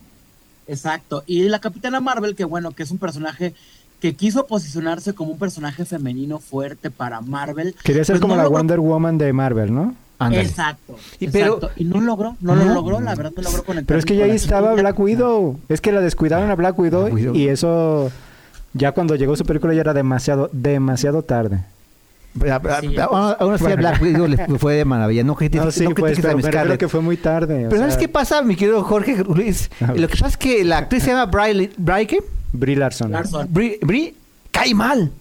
[0.67, 1.23] Exacto.
[1.27, 3.53] Y la Capitana Marvel, que bueno, que es un personaje
[3.99, 7.75] que quiso posicionarse como un personaje femenino fuerte para Marvel.
[7.83, 9.95] Quería ser pues como no la logró- Wonder Woman de Marvel, ¿no?
[10.31, 10.95] Exacto.
[11.19, 11.59] Y pero-.
[11.75, 13.87] Y no logró, no, lo logró, la verdad no logró conectar.
[13.87, 14.73] Pero es que ya ahí estaba.
[14.73, 15.59] Black Widow.
[15.69, 17.35] Es que la descuidaron a Black Widow, Black Widow.
[17.35, 18.11] y eso
[18.75, 21.63] ya cuando llegó su película ya era demasiado, demasiado tarde.
[22.37, 22.49] Sí,
[22.99, 25.23] Aún así, a Black Widow le fue de maravilla.
[25.23, 25.63] No sí, no
[25.95, 27.65] pues, critiques pero que fue muy tarde.
[27.65, 29.69] o Pero ¿sabes sea, qué pasa, mi querido Jorge Luis?
[29.79, 32.19] Lo que pasa es que la actriz se llama Brie, Brie, ¿qué?
[32.51, 33.11] Brie Larson.
[33.11, 33.47] Larson.
[33.49, 34.13] Brie, Brie
[34.51, 35.11] cae mal.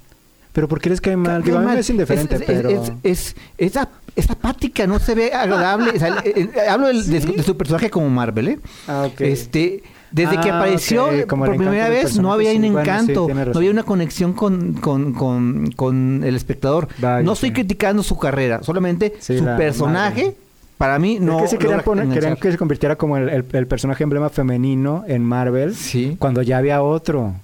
[0.53, 1.43] Pero ¿por qué les cae mal?
[1.45, 1.75] Digo, a mí mal.
[1.75, 2.69] me es indiferente, es, es- pero...
[2.71, 5.91] es, es, es ap- es apática, no se ve agradable.
[5.91, 8.59] O sea, eh, eh, hablo del- de, de su personaje como Marvel, ¿eh?
[8.89, 9.21] Ah, ok.
[9.21, 9.83] Este,
[10.15, 12.61] desde que Ah, apareció por primera vez no había un.
[12.61, 16.87] Bueno, sí, encanto, no había una conexión con, con, con, con el espectador.
[16.99, 17.55] Vaya, no estoy sí.
[17.55, 20.37] criticando su carrera, solamente Sí, su personaje,
[20.79, 21.39] para mí, no.
[21.39, 25.05] es que sí querían, poner- que se convirtiera como el, el- el personaje emblema femenino
[25.09, 25.75] en Marvel.
[25.75, 26.17] Sí.
[26.19, 27.35] Cuando ya había otro.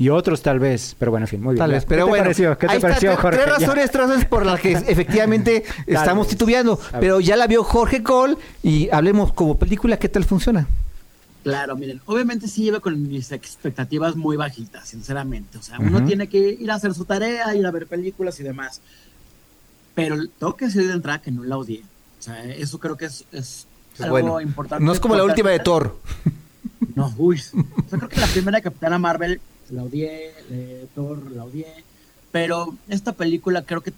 [0.00, 0.94] Y otros tal vez.
[0.98, 1.58] Pero bueno, en fin, muy bien.
[1.58, 2.24] Tal vez, pero ¿Qué te bueno.
[2.24, 2.56] pareció?
[2.58, 3.38] ¿Qué te está, pareció, tres- Jorge?
[3.38, 6.36] Tres razones, tres razones por las que efectivamente estamos vez.
[6.36, 6.78] titubeando.
[7.00, 10.68] Pero ya la vio Jorge Cole y hablemos como película, ¿qué tal funciona?
[11.50, 15.58] Claro, miren, obviamente sí lleva con mis expectativas muy bajitas, sinceramente.
[15.58, 18.42] O sea, uno tiene que ir a hacer su tarea, ir a ver películas y
[18.42, 18.80] demás.
[19.94, 21.82] Pero tengo que decir de entrada que no la odié.
[22.18, 23.66] O sea, eso creo que es, es
[23.98, 24.84] algo Bueno, importante.
[24.84, 25.98] no es como la última de Thor.
[26.94, 27.36] No, uy.
[27.36, 31.84] O sea, creo que la primera Capitana Marvel la odié, eh, Thor la odié.
[32.30, 33.92] Pero esta película creo que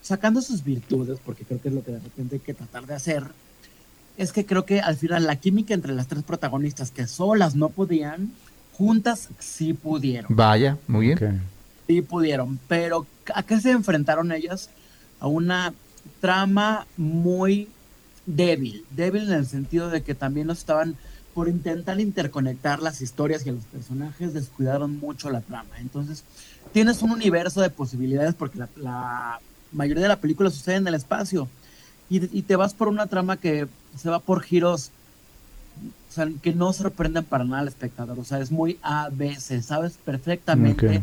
[0.00, 2.94] sacando sus virtudes, porque creo que es lo que de repente hay que tratar de
[2.94, 3.24] hacer,
[4.16, 7.68] es que creo que al final la química entre las tres protagonistas que solas no
[7.70, 8.32] podían,
[8.72, 10.34] juntas sí pudieron.
[10.34, 11.42] Vaya, muy bien.
[11.86, 14.70] Sí pudieron, pero ¿a qué se enfrentaron ellas?
[15.20, 15.72] A una
[16.20, 17.68] trama muy
[18.26, 20.96] débil, débil en el sentido de que también no estaban
[21.34, 25.70] por intentar interconectar las historias y a los personajes descuidaron mucho la trama.
[25.78, 26.24] Entonces,
[26.72, 29.40] tienes un universo de posibilidades porque la, la
[29.72, 31.48] mayoría de la película sucede en el espacio
[32.18, 34.90] y, y te vas por una trama que se va por giros
[36.12, 38.18] o sea, que no sorprenden para nada al espectador.
[38.18, 41.02] O sea, es muy ABC, sabes perfectamente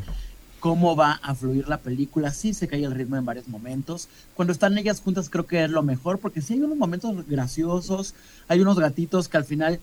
[0.60, 2.32] cómo va a fluir la película.
[2.32, 4.08] Sí se cae el ritmo en varios momentos.
[4.36, 8.13] Cuando están ellas juntas creo que es lo mejor, porque sí hay unos momentos graciosos,
[8.48, 9.80] hay unos gatitos que al final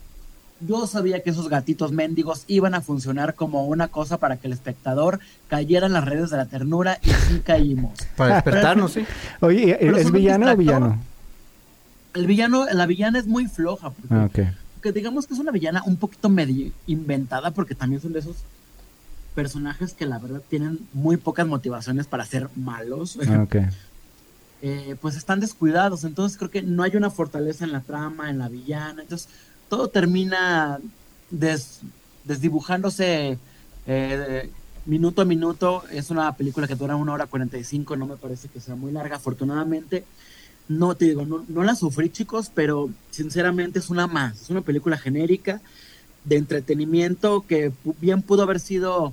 [0.60, 4.52] yo sabía que esos gatitos mendigos iban a funcionar como una cosa para que el
[4.52, 7.98] espectador cayera en las redes de la ternura y sí caímos.
[8.16, 9.04] Para despertarnos, sí.
[9.40, 10.98] Oye, Pero ¿es villano o villano?
[12.16, 15.96] El villano, la villana es muy floja, porque Ah, digamos que es una villana un
[15.96, 18.36] poquito medio inventada porque también son de esos
[19.34, 23.18] personajes que la verdad tienen muy pocas motivaciones para ser malos.
[23.28, 23.56] Ah, ok.
[24.62, 28.38] Eh, pues están descuidados, entonces creo que no hay una fortaleza en la trama, en
[28.38, 29.28] la villana, entonces
[29.68, 30.78] todo termina
[31.30, 31.80] des-
[32.24, 33.38] desdibujándose
[33.86, 34.50] eh,
[34.86, 35.84] minuto a minuto.
[35.90, 39.16] Es una película que dura una hora 45, no me parece que sea muy larga,
[39.16, 40.04] afortunadamente.
[40.68, 44.42] No te digo, no, no la sufrí, chicos, pero sinceramente es una más.
[44.42, 45.60] Es una película genérica
[46.24, 49.12] de entretenimiento que bien pudo haber sido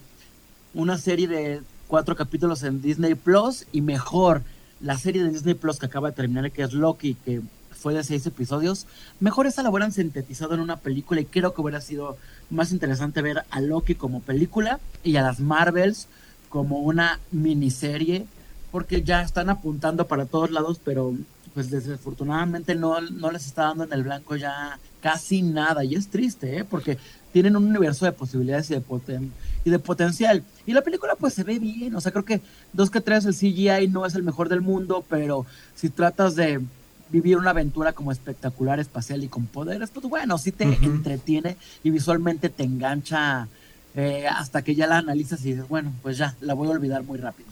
[0.73, 4.41] una serie de cuatro capítulos en Disney Plus y mejor
[4.81, 7.41] la serie de Disney Plus que acaba de terminar, que es Loki, que
[7.83, 8.87] fue de seis episodios,
[9.19, 12.17] mejor esa la hubieran sintetizado en una película y creo que hubiera sido
[12.49, 16.07] más interesante ver a Loki como película y a las Marvels
[16.47, 18.25] como una miniserie,
[18.71, 21.13] porque ya están apuntando para todos lados, pero
[21.53, 26.07] pues desafortunadamente no, no les está dando en el blanco ya casi nada y es
[26.07, 26.63] triste, ¿eh?
[26.63, 26.97] porque
[27.31, 29.29] tienen un universo de posibilidades y de, poten-
[29.65, 30.43] y de potencial.
[30.65, 33.33] Y la película pues se ve bien, o sea, creo que dos que tres el
[33.35, 36.61] CGI no es el mejor del mundo, pero si tratas de
[37.09, 41.89] vivir una aventura como espectacular, espacial y con poderes, pues bueno, sí te entretiene y
[41.91, 43.47] visualmente te engancha
[43.95, 47.03] eh, hasta que ya la analizas y dices, bueno, pues ya, la voy a olvidar
[47.03, 47.47] muy rápido.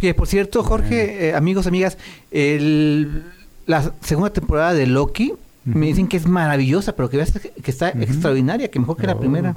[0.00, 1.96] Que por cierto, Jorge, eh, amigos, amigas,
[2.30, 3.22] el,
[3.68, 5.32] la segunda temporada de Loki
[5.64, 9.12] me dicen que es maravillosa, pero que, veas que está extraordinaria, que mejor que la
[9.14, 9.54] Oh, primera.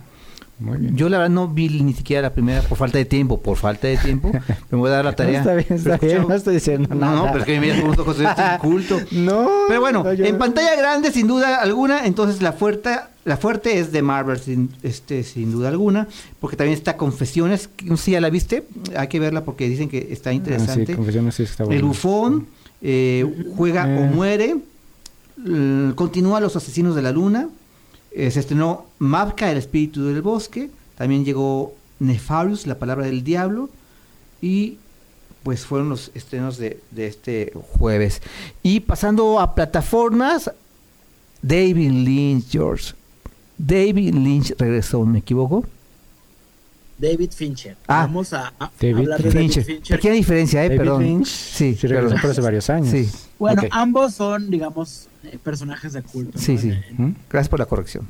[0.60, 0.96] Muy bien.
[0.96, 3.88] Yo la verdad no vi ni siquiera la primera por falta de tiempo, por falta
[3.88, 4.32] de tiempo.
[4.70, 5.40] Me voy a dar la tarea.
[5.40, 7.16] está bien, está bien, no estoy diciendo No, nada.
[7.16, 9.00] no, pero es que me miras con unos ojos de este culto.
[9.12, 9.50] No.
[9.68, 12.96] Pero bueno, no, yo- en pantalla grande, sin duda alguna, entonces la fuerte,
[13.26, 16.08] la fuerte es de Marvel, sin, este, sin duda alguna,
[16.40, 18.64] porque también está Confesiones, no sé si ya la viste,
[18.96, 20.86] hay que verla porque dicen que está Ah, interesante.
[20.86, 21.88] sí, confesiones sí está El bueno.
[21.88, 22.48] bufón,
[22.82, 24.12] eh, juega o Eh.
[24.14, 24.56] muere,
[25.96, 27.50] continúa Los Asesinos de la Luna,
[28.12, 33.70] eh, se estrenó Mavka, el espíritu del bosque, también llegó Nefarius, la palabra del diablo,
[34.42, 34.78] y
[35.44, 38.22] pues fueron los estrenos de, de este jueves.
[38.62, 40.52] Y pasando a plataformas,
[41.42, 42.94] David Lynch, George.
[43.58, 45.66] David Lynch regresó, ¿me equivoco?
[47.02, 47.76] David Fincher.
[47.88, 48.02] Ah.
[48.06, 49.64] Vamos a, a David hablar de Fincher.
[49.64, 49.98] David Fincher.
[49.98, 50.70] Pequeña diferencia, ¿eh?
[50.70, 51.04] David Perdón.
[51.04, 52.16] Lynch, Sí, sí perdón.
[52.22, 52.90] por hace varios años.
[52.90, 53.10] Sí.
[53.40, 53.68] Bueno, Ok.
[53.72, 56.38] ambos son, digamos, eh, personajes de culto.
[56.40, 56.60] Sí, ¿no?
[56.62, 56.74] sí.
[56.98, 57.12] ¿Mm?
[57.30, 58.08] Gracias por la corrección.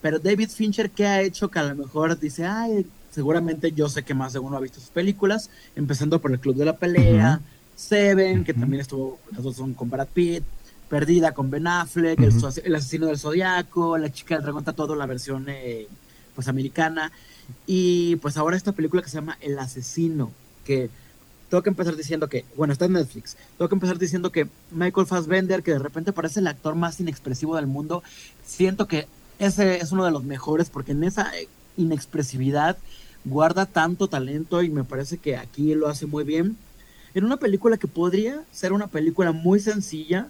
[0.00, 4.02] Pero David Fincher, ¿qué ha hecho que a lo mejor dice, ay, seguramente yo sé
[4.02, 7.40] que más de uno ha visto sus películas, empezando por El Club de la Pelea,
[7.74, 8.60] Seven, que Ujú.
[8.60, 10.44] también estuvo, las dos son con Brad Pitt,
[10.88, 12.40] Perdida con Ben Affleck, el, Ujú.
[12.52, 15.88] so- el asesino del Zodiaco, La chica del dragón está todo, la versión eh,
[16.34, 17.10] pues americana.
[17.66, 20.32] Y pues ahora esta película que se llama El asesino,
[20.64, 20.90] que
[21.48, 25.06] tengo que empezar diciendo que, bueno, está en Netflix, tengo que empezar diciendo que Michael
[25.06, 28.02] Fassbender, que de repente parece el actor más inexpresivo del mundo,
[28.44, 29.06] siento que
[29.38, 32.76] ese es uno de los mejores porque en esa eh, inexpresividad
[33.24, 36.56] guarda tanto talento y me parece que aquí lo hace muy bien.
[37.14, 40.28] En una película que podría ser una película muy sencilla,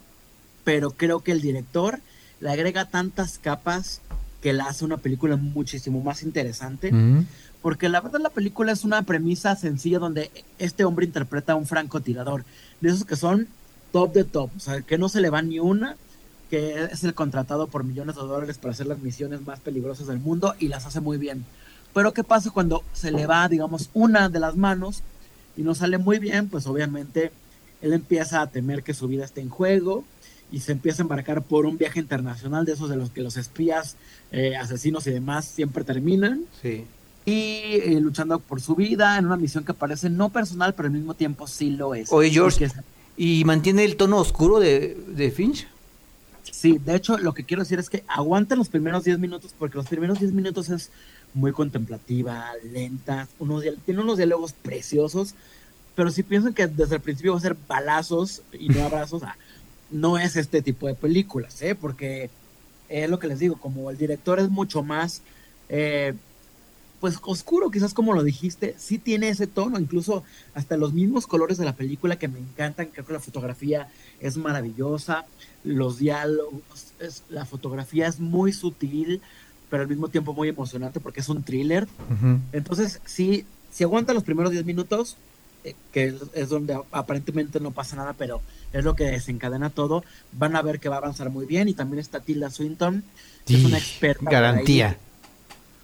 [0.62, 2.00] pero creo que el director
[2.40, 4.00] le agrega tantas capas
[4.44, 6.92] que la hace una película muchísimo más interesante.
[6.92, 7.26] Mm.
[7.62, 11.64] Porque la verdad la película es una premisa sencilla donde este hombre interpreta a un
[11.64, 12.44] francotirador.
[12.83, 13.48] De esos que son
[13.90, 14.50] top de top.
[14.54, 15.96] O sea, que no se le va ni una.
[16.50, 20.18] Que es el contratado por millones de dólares para hacer las misiones más peligrosas del
[20.18, 21.46] mundo y las hace muy bien.
[21.94, 25.02] Pero ¿qué pasa cuando se le va, digamos, una de las manos
[25.57, 26.50] y no sale muy bien?
[26.50, 27.33] Pues obviamente
[27.80, 30.04] él empieza a temer que su vida esté en juego
[30.52, 33.37] y se empieza a embarcar por un viaje internacional de esos de los que los
[33.37, 33.96] espías,
[34.33, 36.85] eh, asesinos y demás siempre terminan Sí.
[37.26, 37.33] y
[37.83, 41.14] eh, luchando por su vida en una misión que parece no personal, pero al mismo
[41.14, 42.12] tiempo sí lo es.
[42.12, 42.83] Oye, George, Porque-
[43.16, 45.68] ¿Y mantiene el tono oscuro de, de Finch?
[46.50, 49.76] sí, de hecho, lo que quiero decir es que aguanten los primeros 10 minutos, porque
[49.78, 50.90] los primeros 10 minutos es
[51.33, 55.35] muy contemplativa, lenta, unos, tiene unos diálogos preciosos,
[55.94, 59.37] pero si piensan que desde el principio va a ser balazos y no abrazos, ah,
[59.90, 61.75] no es este tipo de películas, ¿eh?
[61.75, 62.31] porque
[62.88, 65.23] es lo que les digo, como el director es mucho más,
[65.68, 66.14] eh,
[67.01, 70.23] pues oscuro, quizás como lo dijiste, sí tiene ese tono, incluso
[70.55, 73.88] hasta los mismos colores de la película que me encantan, creo que la fotografía
[74.20, 75.27] es maravillosa,
[75.64, 76.62] los diálogos,
[77.01, 79.20] es- la fotografía es muy sutil,
[79.70, 81.87] pero al mismo tiempo muy emocionante porque es un thriller.
[82.53, 85.18] Entonces, sí, si aguantan los primeros 10 minutos, eh,
[85.92, 90.62] que es, donde aparentemente no pasa nada, pero es lo que desencadena todo, van a
[90.62, 91.68] ver que va a avanzar muy bien.
[91.68, 93.03] Y también está Tilda Swinton,
[93.46, 94.31] que es una experta.
[94.31, 94.98] garantía.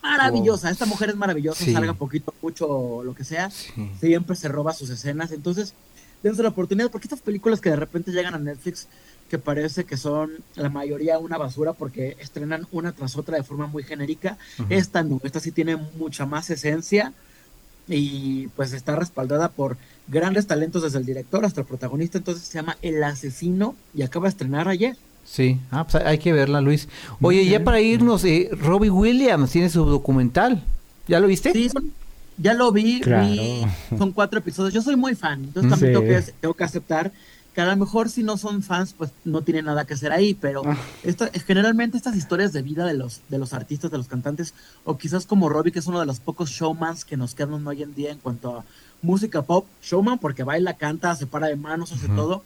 [0.02, 1.72] Maravillosa, esta mujer es maravillosa, Sí.
[1.72, 3.70] salga poquito, mucho, lo que sea, Sí.
[4.00, 5.30] siempre se roba sus escenas.
[5.30, 5.74] Entonces,
[6.22, 8.88] dense la oportunidad, porque estas películas que de repente llegan a Netflix,
[9.28, 13.66] que parece que son la mayoría una basura porque estrenan una tras otra de forma
[13.66, 14.38] muy genérica,
[14.70, 17.12] esta no, esta sí tiene mucha más esencia
[17.90, 19.76] y pues está respaldada por
[20.08, 24.24] grandes talentos desde el director hasta el protagonista, entonces se llama El Asesino y acaba
[24.26, 24.96] de estrenar ayer.
[25.24, 26.88] Sí, ah, pues hay que verla, Luis.
[27.20, 30.62] Oye, ya para irnos, eh, Robbie Williams tiene su documental.
[31.06, 31.52] ¿Ya lo viste?
[31.52, 31.92] Sí, son-
[32.38, 33.26] ya lo vi, Claro.
[33.26, 33.62] vi-
[33.98, 36.00] son cuatro episodios, yo soy muy fan, entonces también Sí.
[36.00, 37.12] tengo, que, tengo que aceptar
[37.54, 40.34] que a lo mejor si no son fans, pues no tienen nada que hacer ahí,
[40.34, 40.76] pero Ah.
[41.46, 44.54] generalmente estas historias de vida de los, de los artistas, de los cantantes,
[44.84, 47.82] o quizás como Robbie, que es uno de los pocos showmans que nos quedan hoy
[47.82, 48.64] en día en cuanto a
[49.02, 52.44] música pop, showman porque baila, canta, se para de manos, hace todo.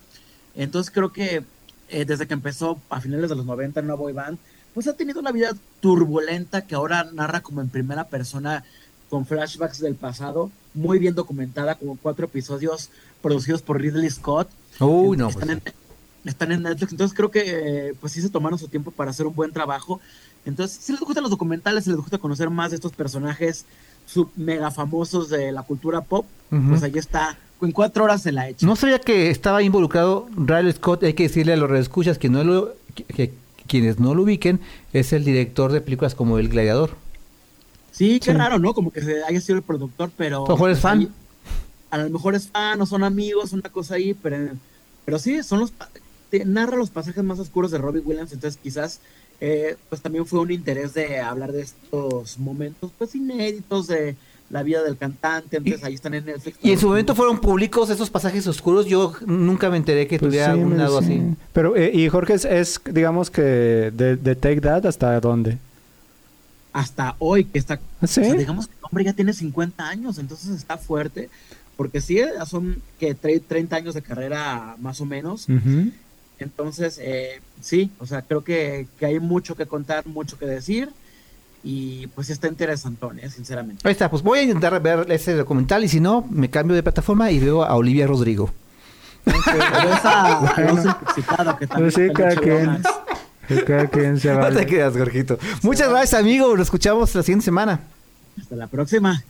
[0.54, 1.44] Entonces creo que
[1.90, 4.38] eh, desde que empezó a finales de los 90 en una boy band,
[4.72, 5.50] pues ha tenido una vida
[5.80, 8.64] turbulenta que ahora narra como en primera persona
[9.10, 12.88] con flashbacks del pasado, muy bien documentada, como cuatro episodios
[13.22, 14.48] producidos por Ridley Scott.
[14.80, 15.28] Uy, no.
[15.28, 15.74] están, pues,
[16.24, 19.26] en, están en Netflix, entonces creo que pues sí se tomaron su tiempo para hacer
[19.26, 20.00] un buen trabajo.
[20.46, 23.64] Entonces, si les gustan los documentales, si les gusta conocer más de estos personajes
[24.06, 26.26] sub mega famosos de la cultura pop,
[26.68, 27.38] pues ahí está.
[27.62, 28.66] En cuatro horas se la hecho.
[28.66, 31.02] No sabía que estaba involucrado Riley Scott.
[31.04, 33.32] Hay que decirle a los redescuchas que, no lo, que, que
[33.66, 34.60] quienes no lo ubiquen
[34.92, 36.90] es el director de películas como El Gladiador.
[37.90, 38.36] Sí, qué Sí.
[38.36, 38.74] raro, ¿no?
[38.74, 40.44] Como que se haya sido el productor, pero...
[40.44, 40.98] A lo mejor es pues, fan.
[41.00, 41.08] ahí-
[41.94, 44.36] a lo mejor es fan o son amigos, una cosa ahí, pero,
[45.04, 45.70] pero sí, son los...
[45.70, 45.88] pa-
[46.30, 48.98] te narra los pasajes más oscuros de Robbie Williams, entonces quizás
[49.40, 54.16] eh, pues también fue un interés de hablar de estos momentos pues inéditos de
[54.50, 56.58] la vida del cantante, entonces ahí están en Netflix.
[56.62, 58.86] Y en su momento fueron públicos esos pasajes oscuros.
[58.86, 61.04] Yo nunca me enteré que Pues tuviera sí, un lado sí.
[61.06, 61.22] así.
[61.52, 65.58] Pero, eh, y Jorge es, es, digamos que de, de Take That hasta dónde?
[66.72, 68.20] hasta hoy, que está, ¿Ah, sí?
[68.20, 71.30] o sea, digamos que el hombre ya tiene 50 años, entonces está fuerte,
[71.76, 75.90] porque sí, son que tre- 30 años de carrera más o menos, Ujú.
[76.38, 80.88] entonces eh, sí, o sea, creo que, que hay mucho que contar, mucho que decir,
[81.62, 83.30] y pues está interesantón, ¿eh?
[83.30, 83.86] sinceramente.
[83.88, 86.82] Ahí está, pues voy a intentar ver ese documental y si no, me cambio de
[86.82, 88.52] plataforma y veo a Olivia Rodrigo.
[93.44, 95.38] No te creas, Jorgito.
[95.62, 96.54] Muchas gracias, amigo.
[96.56, 97.80] Lo escuchamos la siguiente semana.
[98.40, 99.22] Hasta la próxima.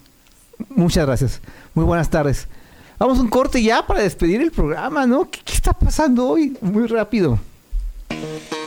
[0.69, 1.41] Muchas gracias.
[1.75, 2.49] Muy buenas tardes.
[2.99, 5.31] Vamos a un corte ya para despedir el programa, ¿no?
[5.31, 6.57] ¿Qué, qué está pasando hoy?
[6.61, 7.39] Muy rápido.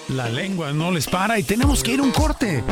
[0.10, 2.64] La lengua no les para y tenemos que ir a un corte.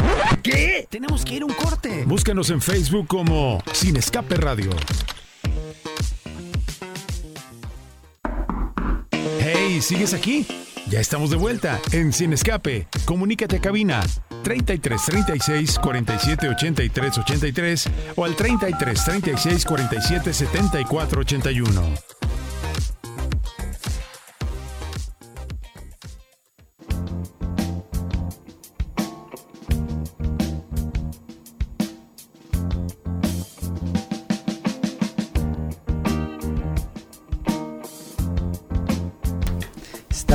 [0.41, 0.87] ¿Qué?
[0.89, 2.05] Tenemos que ir a un corte.
[2.05, 4.71] Búscanos en Facebook como Sin Escape Radio.
[9.39, 10.47] Hey, ¿sigues aquí?
[10.89, 12.87] Ya estamos de vuelta en Sin Escape.
[13.05, 14.01] Comunícate a cabina
[14.43, 22.24] 33 36 47 83 83 o al 33 36 47 74 81.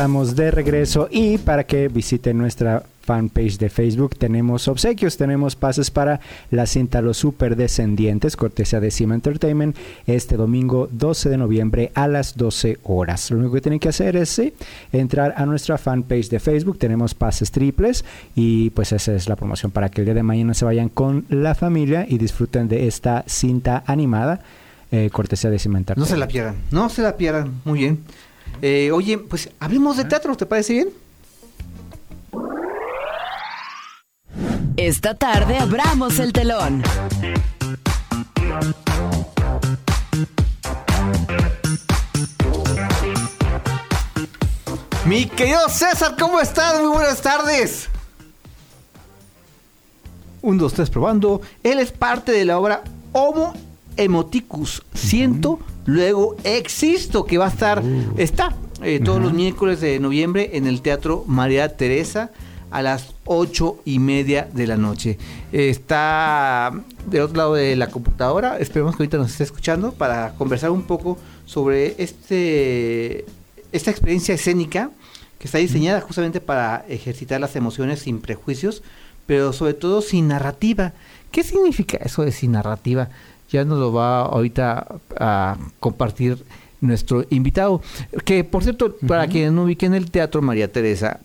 [0.00, 5.90] Estamos de regreso y para que visiten nuestra fanpage de Facebook tenemos obsequios, tenemos pases
[5.90, 6.20] para
[6.50, 9.76] la cinta Los Super Descendientes, cortesía de Cima Entertainment,
[10.06, 13.30] este domingo 12 de noviembre a las 12 horas.
[13.30, 14.54] Lo único que tienen que hacer es sí,
[14.90, 18.02] entrar a nuestra fanpage de Facebook, tenemos pases triples
[18.34, 21.26] y pues esa es la promoción para que el día de mañana se vayan con
[21.28, 24.40] la familia y disfruten de esta cinta animada,
[24.92, 26.10] eh, cortesía de Cima No Entertainment.
[26.10, 26.54] se la pierdan.
[26.70, 27.60] No se la pierdan.
[27.66, 28.00] Muy bien.
[28.62, 30.88] Eh, oye, pues hablemos de teatro, ¿te parece bien?
[34.76, 36.82] Esta tarde abramos el telón.
[45.06, 46.80] Mi querido César, ¿cómo estás?
[46.80, 47.88] Muy buenas tardes.
[50.40, 51.40] Un, dos, tres, probando.
[51.62, 52.82] Él es parte de la obra
[53.12, 53.52] Homo
[53.96, 54.82] Emoticus.
[54.94, 57.82] Siento, luego existo, que va a estar,
[58.16, 62.30] está eh, todos los miércoles de noviembre en el Teatro María Teresa
[62.70, 65.18] a las ocho y media de la noche.
[65.52, 66.72] Está
[67.06, 68.58] del otro lado de la computadora.
[68.58, 73.24] Esperemos que ahorita nos esté escuchando para conversar un poco sobre este
[73.72, 74.90] esta experiencia escénica
[75.38, 78.82] que está diseñada justamente para ejercitar las emociones sin prejuicios,
[79.26, 80.92] pero sobre todo sin narrativa.
[81.30, 83.08] ¿Qué significa eso de sin narrativa?
[83.50, 84.86] Ya nos lo va ahorita
[85.18, 86.38] a compartir
[86.80, 87.82] nuestro invitado.
[88.24, 91.20] Que por cierto, para quienes no ubiquen el Teatro María Teresa,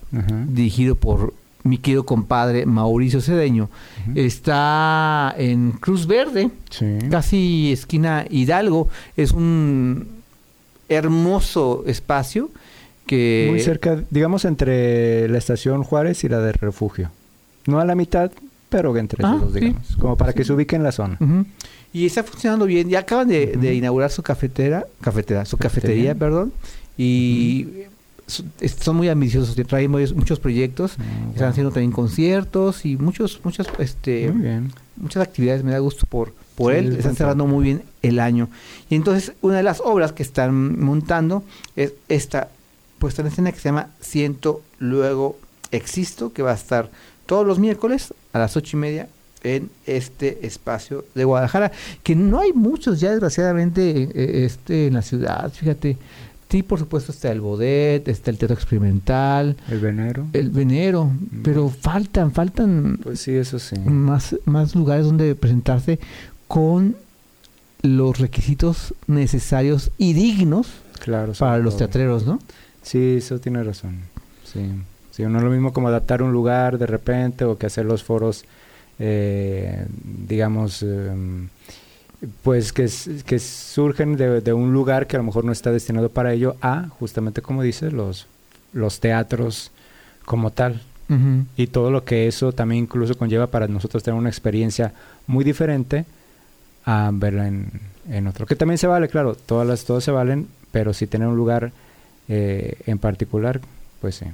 [0.47, 3.69] dirigido por mi querido compadre Mauricio Cedeño,
[4.13, 6.85] está en Cruz Verde, Sí.
[7.09, 8.89] casi esquina Hidalgo.
[9.15, 10.07] Es un
[10.89, 12.49] hermoso espacio
[13.07, 13.47] que...
[13.49, 17.09] Muy cerca, digamos, entre la estación Juárez y la de Refugio.
[17.67, 18.31] No a la mitad,
[18.69, 19.59] pero entre Ah, los dos, sí.
[19.61, 19.95] digamos.
[19.99, 21.17] Como para que se ubiquen en la zona.
[21.95, 22.89] Y está funcionando bien.
[22.89, 26.13] Ya acaban de, inaugurar su cafetera, cafetera, su Cafetería.
[26.13, 26.51] cafetería, perdón.
[26.97, 27.67] Y
[28.27, 33.39] son- es- son muy ambiciosos, traen muchos proyectos, Ah, están haciendo también conciertos y muchos,
[33.45, 34.71] muchas, este, Muy bien.
[34.97, 35.63] muchas actividades.
[35.63, 36.91] Me da gusto por, por Sí, él.
[36.91, 38.49] es Están cerrando muy bien el año.
[38.89, 41.43] Y entonces una de las obras que están montando
[41.77, 42.49] es esta
[42.99, 45.37] puesta en escena que se llama Siento Luego
[45.71, 46.89] Existo, que va a estar
[47.25, 49.07] todos los miércoles a las ocho y media
[49.45, 51.71] en este espacio de Guadalajara,
[52.03, 55.97] que no hay muchos ya desgraciadamente eh, este, en la ciudad, fíjate.
[56.49, 60.25] Sí, por supuesto está el Bodet, está el Teatro Experimental, El venero.
[60.31, 61.11] el Venero,
[61.43, 63.77] pero faltan, faltan Pues sí, eso sí.
[63.79, 65.99] más, más lugares donde presentarse
[66.47, 66.95] con
[67.81, 70.67] los requisitos necesarios y dignos
[70.99, 71.33] Claro.
[71.37, 72.39] para los teatreros, ¿no?
[72.83, 73.97] Sí, eso tiene razón.
[74.45, 74.61] Sí.
[75.11, 78.03] Sí, no es lo mismo como adaptar un lugar de repente o que hacer los
[78.03, 78.45] foros
[78.99, 79.85] eh,
[80.27, 81.49] digamos, em,
[82.43, 82.89] pues que,
[83.25, 86.55] que surgen de, de un lugar que a lo mejor no está destinado para ello
[86.61, 88.27] a, justamente como dices, los,
[88.73, 89.71] los teatros
[90.25, 90.81] como tal.
[91.55, 94.91] Y todo lo que eso también incluso conlleva para nosotros tener una experiencia
[95.27, 96.03] muy diferente
[96.83, 97.69] a verla en,
[98.09, 98.47] en otro.
[98.47, 101.71] Que también se vale, claro, todas las todas se valen, pero si tener un lugar
[102.27, 103.61] eh, en particular,
[104.01, 104.25] pues sí,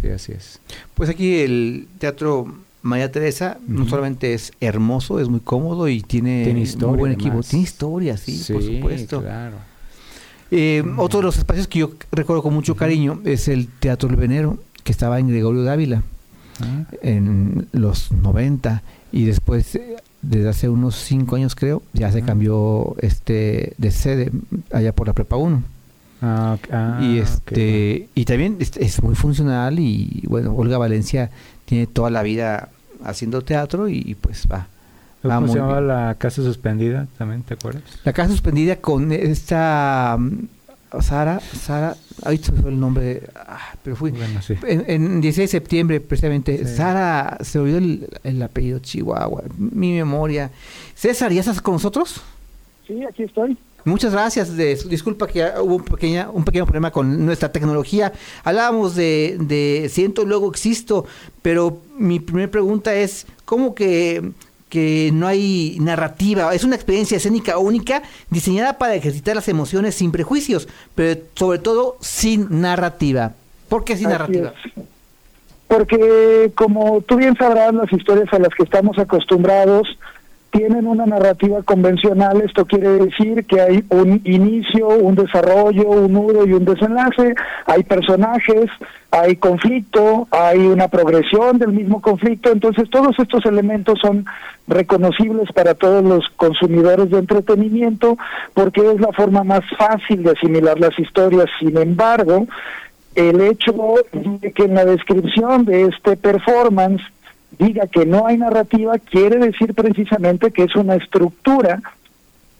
[0.00, 0.58] sí, así es.
[0.94, 6.44] Pues aquí el Teatro María Teresa no solamente es hermoso, es muy cómodo y tiene,
[6.44, 7.28] Tiene muy buen equipo.
[7.30, 7.48] además.
[7.48, 9.20] Tiene historia, sí, por supuesto.
[9.20, 9.56] claro.
[10.50, 14.16] Eh, Otro de los espacios que yo recuerdo con mucho cariño es el Teatro El
[14.16, 16.02] Venero, que estaba en Gregorio Dávila
[16.62, 22.18] Ah, en los 90 y después, eh, desde hace unos 5 años creo, ya se
[22.18, 22.26] Ah.
[22.26, 24.30] cambió este de sede
[24.70, 25.62] allá por la Prepa 1.
[26.20, 31.30] ah, ok, ah, y este y también es, es muy funcional y bueno Olga Valencia
[31.70, 32.68] tiene toda la vida
[33.04, 34.66] haciendo teatro y, y, pues va
[35.24, 37.82] va ¿Cómo se llamaba la casa suspendida también, te acuerdas?
[38.04, 43.94] la casa suspendida con esta mm, Sara Sara ahí se fue el nombre ah, pero
[43.94, 44.54] fui Bueno, sí.
[44.66, 46.74] en, en 16 de septiembre precisamente Sí.
[46.76, 50.50] Sara se olvidó el, el apellido Chihuahua mi memoria
[50.96, 52.20] César ¿ya estás con nosotros?
[52.86, 53.56] Sí, aquí estoy.
[53.84, 54.56] Muchas gracias.
[54.56, 58.12] De, disculpa que hubo un, pequeña, un pequeño problema con nuestra tecnología.
[58.44, 61.06] Hablábamos de, de siento, luego existo,
[61.42, 64.32] pero mi primera pregunta es, ¿cómo que,
[64.68, 66.54] que no hay narrativa?
[66.54, 71.96] Es una experiencia escénica única diseñada para ejercitar las emociones sin prejuicios, pero sobre todo
[72.00, 73.34] sin narrativa.
[73.68, 74.52] ¿Por qué sin Así narrativa?
[74.64, 74.84] es.
[75.68, 79.86] Porque, como tú bien sabrás, las historias a las que estamos acostumbrados
[80.50, 82.40] tienen una narrativa convencional.
[82.42, 87.34] Esto quiere decir que hay un inicio, un desarrollo, un nudo y un desenlace.
[87.66, 88.66] Hay personajes,
[89.10, 92.50] hay conflicto, hay una progresión del mismo conflicto.
[92.50, 94.26] Entonces, todos estos elementos son
[94.66, 98.16] reconocibles para todos los consumidores de entretenimiento
[98.54, 101.46] porque es la forma más fácil de asimilar las historias.
[101.58, 102.46] Sin embargo,
[103.14, 103.72] el hecho
[104.12, 107.02] de que en la descripción de este performance
[107.58, 111.80] diga que no hay narrativa quiere decir precisamente que es una estructura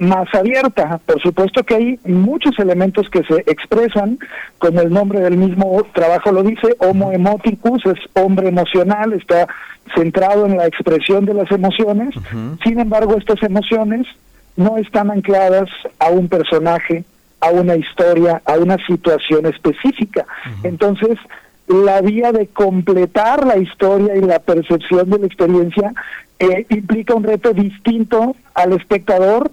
[0.00, 0.98] más abierta.
[1.04, 4.18] Por supuesto que hay muchos elementos que se expresan,
[4.58, 9.46] como el nombre del mismo trabajo lo dice, Homo emoticus, es hombre emocional, está
[9.94, 12.14] centrado en la expresión de las emociones.
[12.64, 14.06] Sin embargo, estas emociones
[14.56, 15.68] no están ancladas
[15.98, 17.04] a un personaje,
[17.40, 20.26] a una historia, a una situación específica.
[20.62, 21.18] Entonces,
[21.70, 25.94] la vía de completar la historia y la percepción de la experiencia
[26.38, 29.50] eh, implica un reto distinto al espectador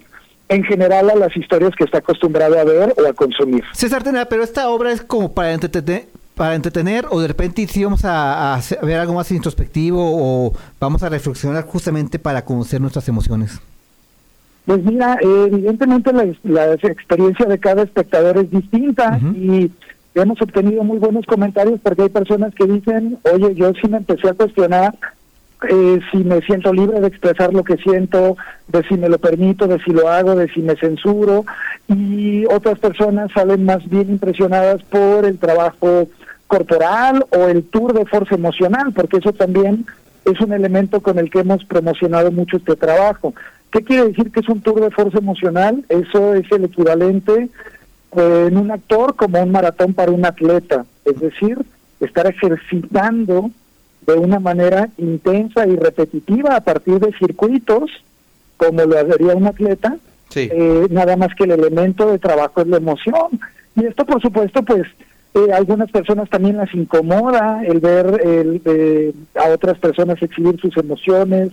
[0.48, 3.62] en general a las historias que está acostumbrado a ver o a consumir.
[3.72, 7.84] César Tena, pero esta obra es como para entretener, para entretener o de repente si
[7.84, 13.08] vamos a, a ver algo más introspectivo o vamos a reflexionar justamente para conocer nuestras
[13.08, 13.60] emociones.
[14.64, 19.70] Pues mira, evidentemente la, la experiencia de cada espectador es distinta y
[20.22, 24.28] hemos obtenido muy buenos comentarios porque hay personas que dicen, oye, yo sí me empecé
[24.28, 24.94] a cuestionar
[25.68, 28.36] eh, si me siento libre de expresar lo que siento,
[28.68, 31.44] de si me lo permito, de si lo hago, de si me censuro
[31.88, 36.08] y otras personas salen más bien impresionadas por el trabajo
[36.46, 39.84] corporal o el tour de fuerza emocional, porque eso también
[40.24, 43.34] es un elemento con el que hemos promocionado mucho este trabajo.
[43.72, 45.84] ¿Qué quiere decir que es un tour de fuerza emocional?
[45.88, 47.48] Eso es el equivalente
[48.12, 51.58] en un actor como un maratón para un atleta, es decir,
[52.00, 53.50] estar ejercitando
[54.06, 57.90] de una manera intensa y repetitiva a partir de circuitos,
[58.56, 59.98] como lo haría un atleta,
[60.34, 63.40] eh, nada más que el elemento de trabajo es la emoción.
[63.76, 64.86] Y esto, por supuesto, pues
[65.34, 70.76] eh, algunas personas también las incomoda el ver el, eh, a otras personas exhibir sus
[70.76, 71.50] emociones,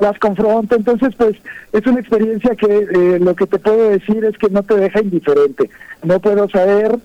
[0.00, 0.76] las confronta.
[0.76, 1.36] Entonces, pues
[1.72, 5.00] es una experiencia que eh, lo que te puedo decir es que no te deja
[5.00, 5.70] indiferente.
[6.02, 6.98] No puedo saber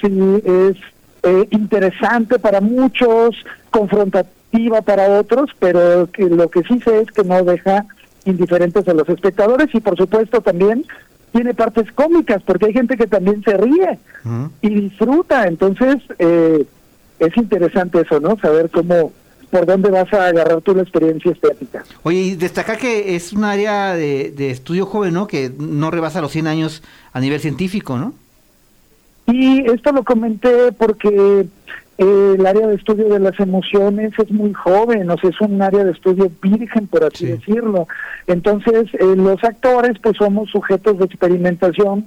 [0.00, 0.06] si
[0.44, 0.76] es
[1.22, 3.36] eh, interesante para muchos,
[3.70, 7.86] confrontativa para otros, pero que lo que sí sé es que no deja
[8.24, 10.84] indiferentes a los espectadores y por supuesto también
[11.32, 13.98] tiene partes cómicas porque hay gente que también se ríe
[14.60, 16.64] y disfruta entonces eh,
[17.18, 19.12] es interesante eso no saber cómo
[19.50, 23.44] por dónde vas a agarrar tú la experiencia estética Oye, y destacar que es un
[23.44, 25.26] área de, de estudio joven, ¿no?
[25.26, 28.14] Que no rebasa los 100 años a nivel científico, ¿no?
[29.26, 31.46] Y esto lo comenté porque
[32.00, 35.60] eh, el área de estudio de las emociones es muy joven, o sea, es un
[35.60, 37.88] área de estudio virgen, por así decirlo.
[38.26, 42.06] Entonces, eh, los actores, pues somos sujetos de experimentación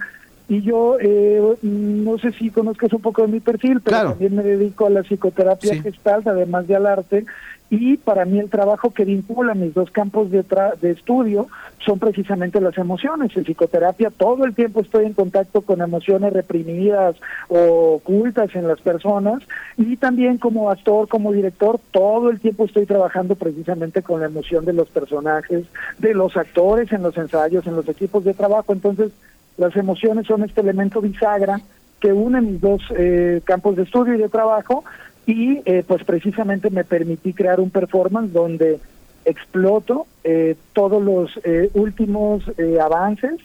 [0.54, 4.10] Y yo, eh, no sé si conozcas un poco de mi perfil, pero Claro.
[4.12, 5.80] también me dedico a la psicoterapia Sí.
[5.82, 7.26] gestal, además de al arte.
[7.72, 11.48] Y para mí el trabajo que vincula mis dos campos de, tra- de estudio
[11.84, 13.36] son precisamente las emociones.
[13.36, 17.16] En psicoterapia todo el tiempo estoy en contacto con emociones reprimidas
[17.48, 19.42] o ocultas en las personas
[19.76, 24.66] y también como actor, como director, todo el tiempo estoy trabajando precisamente con la emoción
[24.66, 25.66] de los personajes,
[25.98, 28.72] de los actores en los ensayos, en los equipos de trabajo.
[28.72, 29.10] Entonces,
[29.58, 31.62] las emociones son este elemento bisagra
[32.00, 34.84] que une mis dos eh, campos de estudio y de trabajo
[35.26, 38.80] y eh, pues precisamente me permití crear un performance donde
[39.26, 43.40] exploto eh, todos los eh, últimos eh, avances,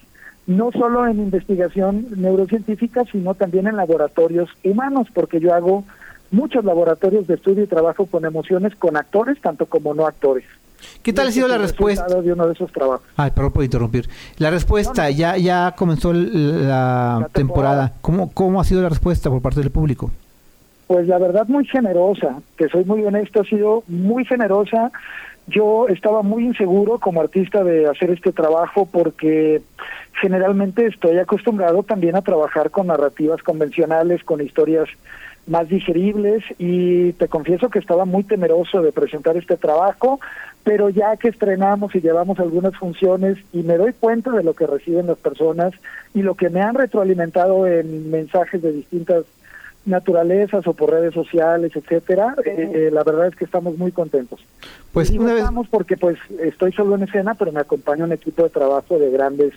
[0.47, 5.85] no solo en investigación neurocientífica, sino también en laboratorios humanos, porque yo hago
[6.31, 10.45] muchos laboratorios de estudio y trabajo con emociones con actores, tanto como no actores.
[11.03, 12.07] ¿Qué tal ha sido la respuesta?
[12.21, 13.07] de uno de esos trabajos.
[13.17, 14.09] Ay, perdón por interrumpir.
[14.39, 17.33] La respuesta, ya ya comenzó la, La temporada.
[17.33, 17.93] temporada.
[18.01, 20.11] ¿Cómo, ¿Cómo ha sido la respuesta por parte del público?
[20.87, 24.91] Pues la verdad muy generosa, que soy muy honesto, ha sido muy generosa.
[25.47, 29.63] Yo estaba muy inseguro como artista de hacer este trabajo porque
[30.21, 34.89] generalmente estoy acostumbrado también a trabajar con narrativas convencionales, con historias
[35.49, 40.21] más digeribles y te confieso que estaba muy temeroso de presentar este trabajo,
[40.65, 44.67] pero ya que estrenamos y llevamos algunas funciones y me doy cuenta de lo que
[44.67, 45.73] reciben las personas
[46.15, 49.25] y lo que me han retroalimentado en mensajes de distintas
[49.87, 54.41] naturalezas o por redes sociales, etcétera, eh, eh, la verdad es que estamos muy contentos.
[54.93, 58.43] Pues Y vez, estamos porque pues estoy solo en escena, pero me acompaña un equipo
[58.43, 59.55] de trabajo de grandes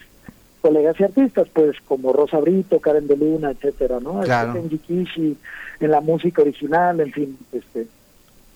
[0.61, 4.21] colegas y artistas, pues como Rosa Brito, Karen de Luna, etcétera, ¿no?
[4.21, 4.53] Claro.
[4.53, 5.37] Kenji Kishi,
[5.79, 7.87] en la música original, en fin, este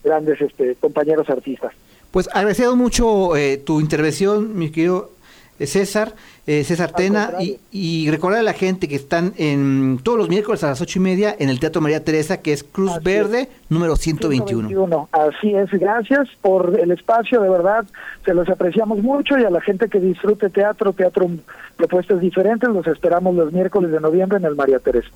[0.04, 1.74] grandes este compañeros artistas.
[2.12, 5.12] pues agradecido mucho eh, tu intervención, mi querido
[5.60, 6.14] César,
[6.48, 10.64] eh, César Tena, y, y recordar a la gente que están en todos los miércoles
[10.64, 13.04] a las ocho y media en el Teatro María Teresa, que es Cruz Así es.
[13.04, 14.68] Verde, número 121.
[14.68, 15.10] 121.
[15.12, 17.86] Así es, gracias por el espacio, de verdad,
[18.26, 21.30] se los apreciamos mucho y a la gente que disfrute teatro, teatro
[21.78, 25.10] propuestas diferentes, los esperamos los miércoles de noviembre en el María Teresa.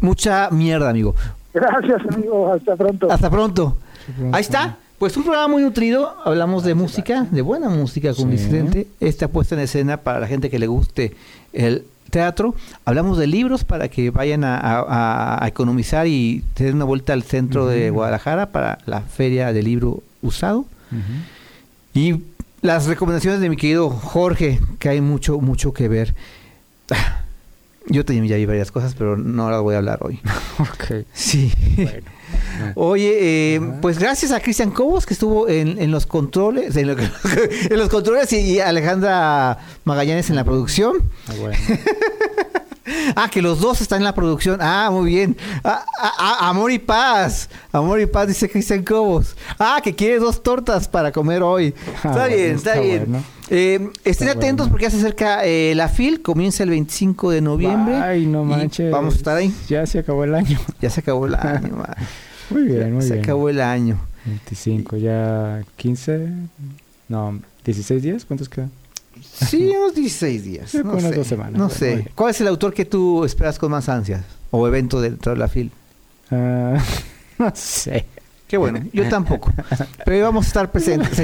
[0.00, 1.14] Mucha mierda, amigo.
[1.52, 3.10] Gracias, amigo, hasta pronto.
[3.10, 3.76] Hasta pronto.
[4.32, 4.76] Ahí está.
[5.00, 6.14] Pues un programa muy nutrido.
[6.26, 8.30] Hablamos de música, de buena música con Sí.
[8.32, 8.86] Vicente.
[9.00, 11.14] Esta puesta en escena para la gente que le guste
[11.54, 12.54] el teatro.
[12.84, 17.14] Hablamos de libros para que vayan a, a- a economizar y se den una vuelta
[17.14, 20.66] al centro de Guadalajara para la feria del libro usado.
[21.94, 22.16] Y
[22.60, 26.14] las recomendaciones de mi querido Jorge, que hay mucho, mucho que ver.
[26.90, 27.22] Ah,
[27.86, 30.20] Yo tenía ya vi varias cosas, pero no las voy a hablar hoy.
[30.58, 31.06] Ok.
[31.14, 31.50] Sí.
[31.76, 32.19] Bueno.
[32.74, 36.96] Oye, eh, pues gracias a Cristian Cobos que estuvo en, en los controles, en, lo
[36.96, 37.08] que-
[37.70, 40.96] en los controles y, y Alejandra Magallanes en la producción.
[41.28, 41.56] Ah, bueno.
[43.14, 44.58] Ah, que los dos están en la producción.
[44.60, 45.36] Ah, muy bien.
[45.62, 47.48] Ah, ah, ah, amor y paz.
[47.70, 49.36] Amor y paz, dice Cristian Cobos.
[49.58, 51.74] Ah, que quiere dos tortas para comer hoy.
[51.94, 53.04] Está bueno, bien, está, está bien.
[53.08, 53.24] bueno.
[53.48, 54.70] Eh, estén Está atentos bueno.
[54.72, 57.94] porque ya se acerca eh, la FIL, comienza el 25 de noviembre.
[57.96, 58.90] Ay, no manches.
[58.90, 59.54] Vamos a estar ahí.
[59.68, 60.58] Ya se acabó el año.
[60.80, 61.84] Ya se acabó el año.
[62.50, 63.24] Muy bien, muy se bien.
[63.24, 63.98] acabó el año.
[64.26, 66.28] 25, ya 15.
[67.08, 68.24] No, 16 días.
[68.24, 68.70] ¿Cuántos quedan?
[69.22, 70.74] Sí, unos 16 días.
[70.74, 71.12] No unas sé.
[71.14, 72.10] dos semanas, No bueno, sé.
[72.14, 74.24] ¿Cuál es el autor que tú esperas con más ansias?
[74.50, 75.70] O evento dentro de la FIL.
[76.30, 76.76] Ah,
[77.38, 78.06] no sé.
[78.46, 79.52] Qué bueno, yo tampoco.
[80.04, 81.22] Pero ahí vamos a estar presentes.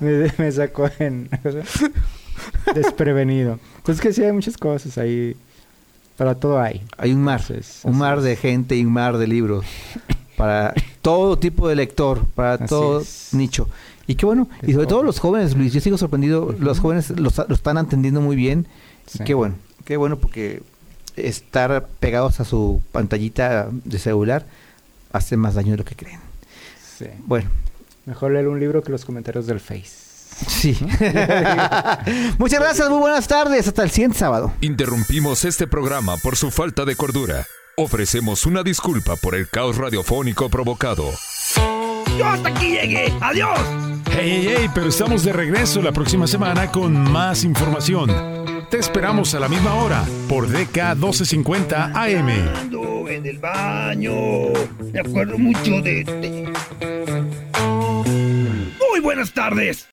[0.00, 1.28] me, me sacó en
[2.74, 3.58] desprevenido.
[3.82, 5.36] Pues que sí, hay muchas cosas ahí.
[6.18, 6.82] Para todo hay.
[6.98, 8.24] Hay un mar, Entonces, un mar es.
[8.24, 9.64] de gente y un mar de libros
[10.36, 13.30] para todo tipo de lector, para Así todo es.
[13.32, 13.68] nicho.
[14.06, 17.30] Y qué bueno, y sobre todo los jóvenes, Luis, yo sigo sorprendido, los jóvenes lo,
[17.48, 18.66] lo están entendiendo muy bien.
[19.14, 19.54] Y qué bueno,
[19.84, 20.62] qué bueno porque
[21.16, 24.44] estar pegados a su pantallita de celular
[25.12, 26.20] hace más daño de lo que creen.
[26.98, 27.06] Sí.
[27.26, 27.48] Bueno,
[28.06, 30.07] Mejor leer un libro que los comentarios del Face.
[30.46, 30.78] Sí.
[32.38, 34.52] Muchas gracias, muy buenas tardes, hasta el siguiente sábado.
[34.60, 37.46] Interrumpimos este programa por su falta de cordura.
[37.76, 41.10] Ofrecemos una disculpa por el caos radiofónico provocado.
[42.18, 43.12] Yo hasta aquí llegué.
[43.20, 43.58] Adiós.
[44.10, 48.10] Hey, hey, hey, pero estamos de regreso la próxima semana con más información.
[48.70, 52.28] Te esperamos a la misma hora por DK 1250 AM.
[52.56, 54.12] Ando en el baño.
[54.92, 56.02] Me acuerdo mucho de.
[56.04, 56.52] de-
[58.90, 59.86] Muy buenas tardes.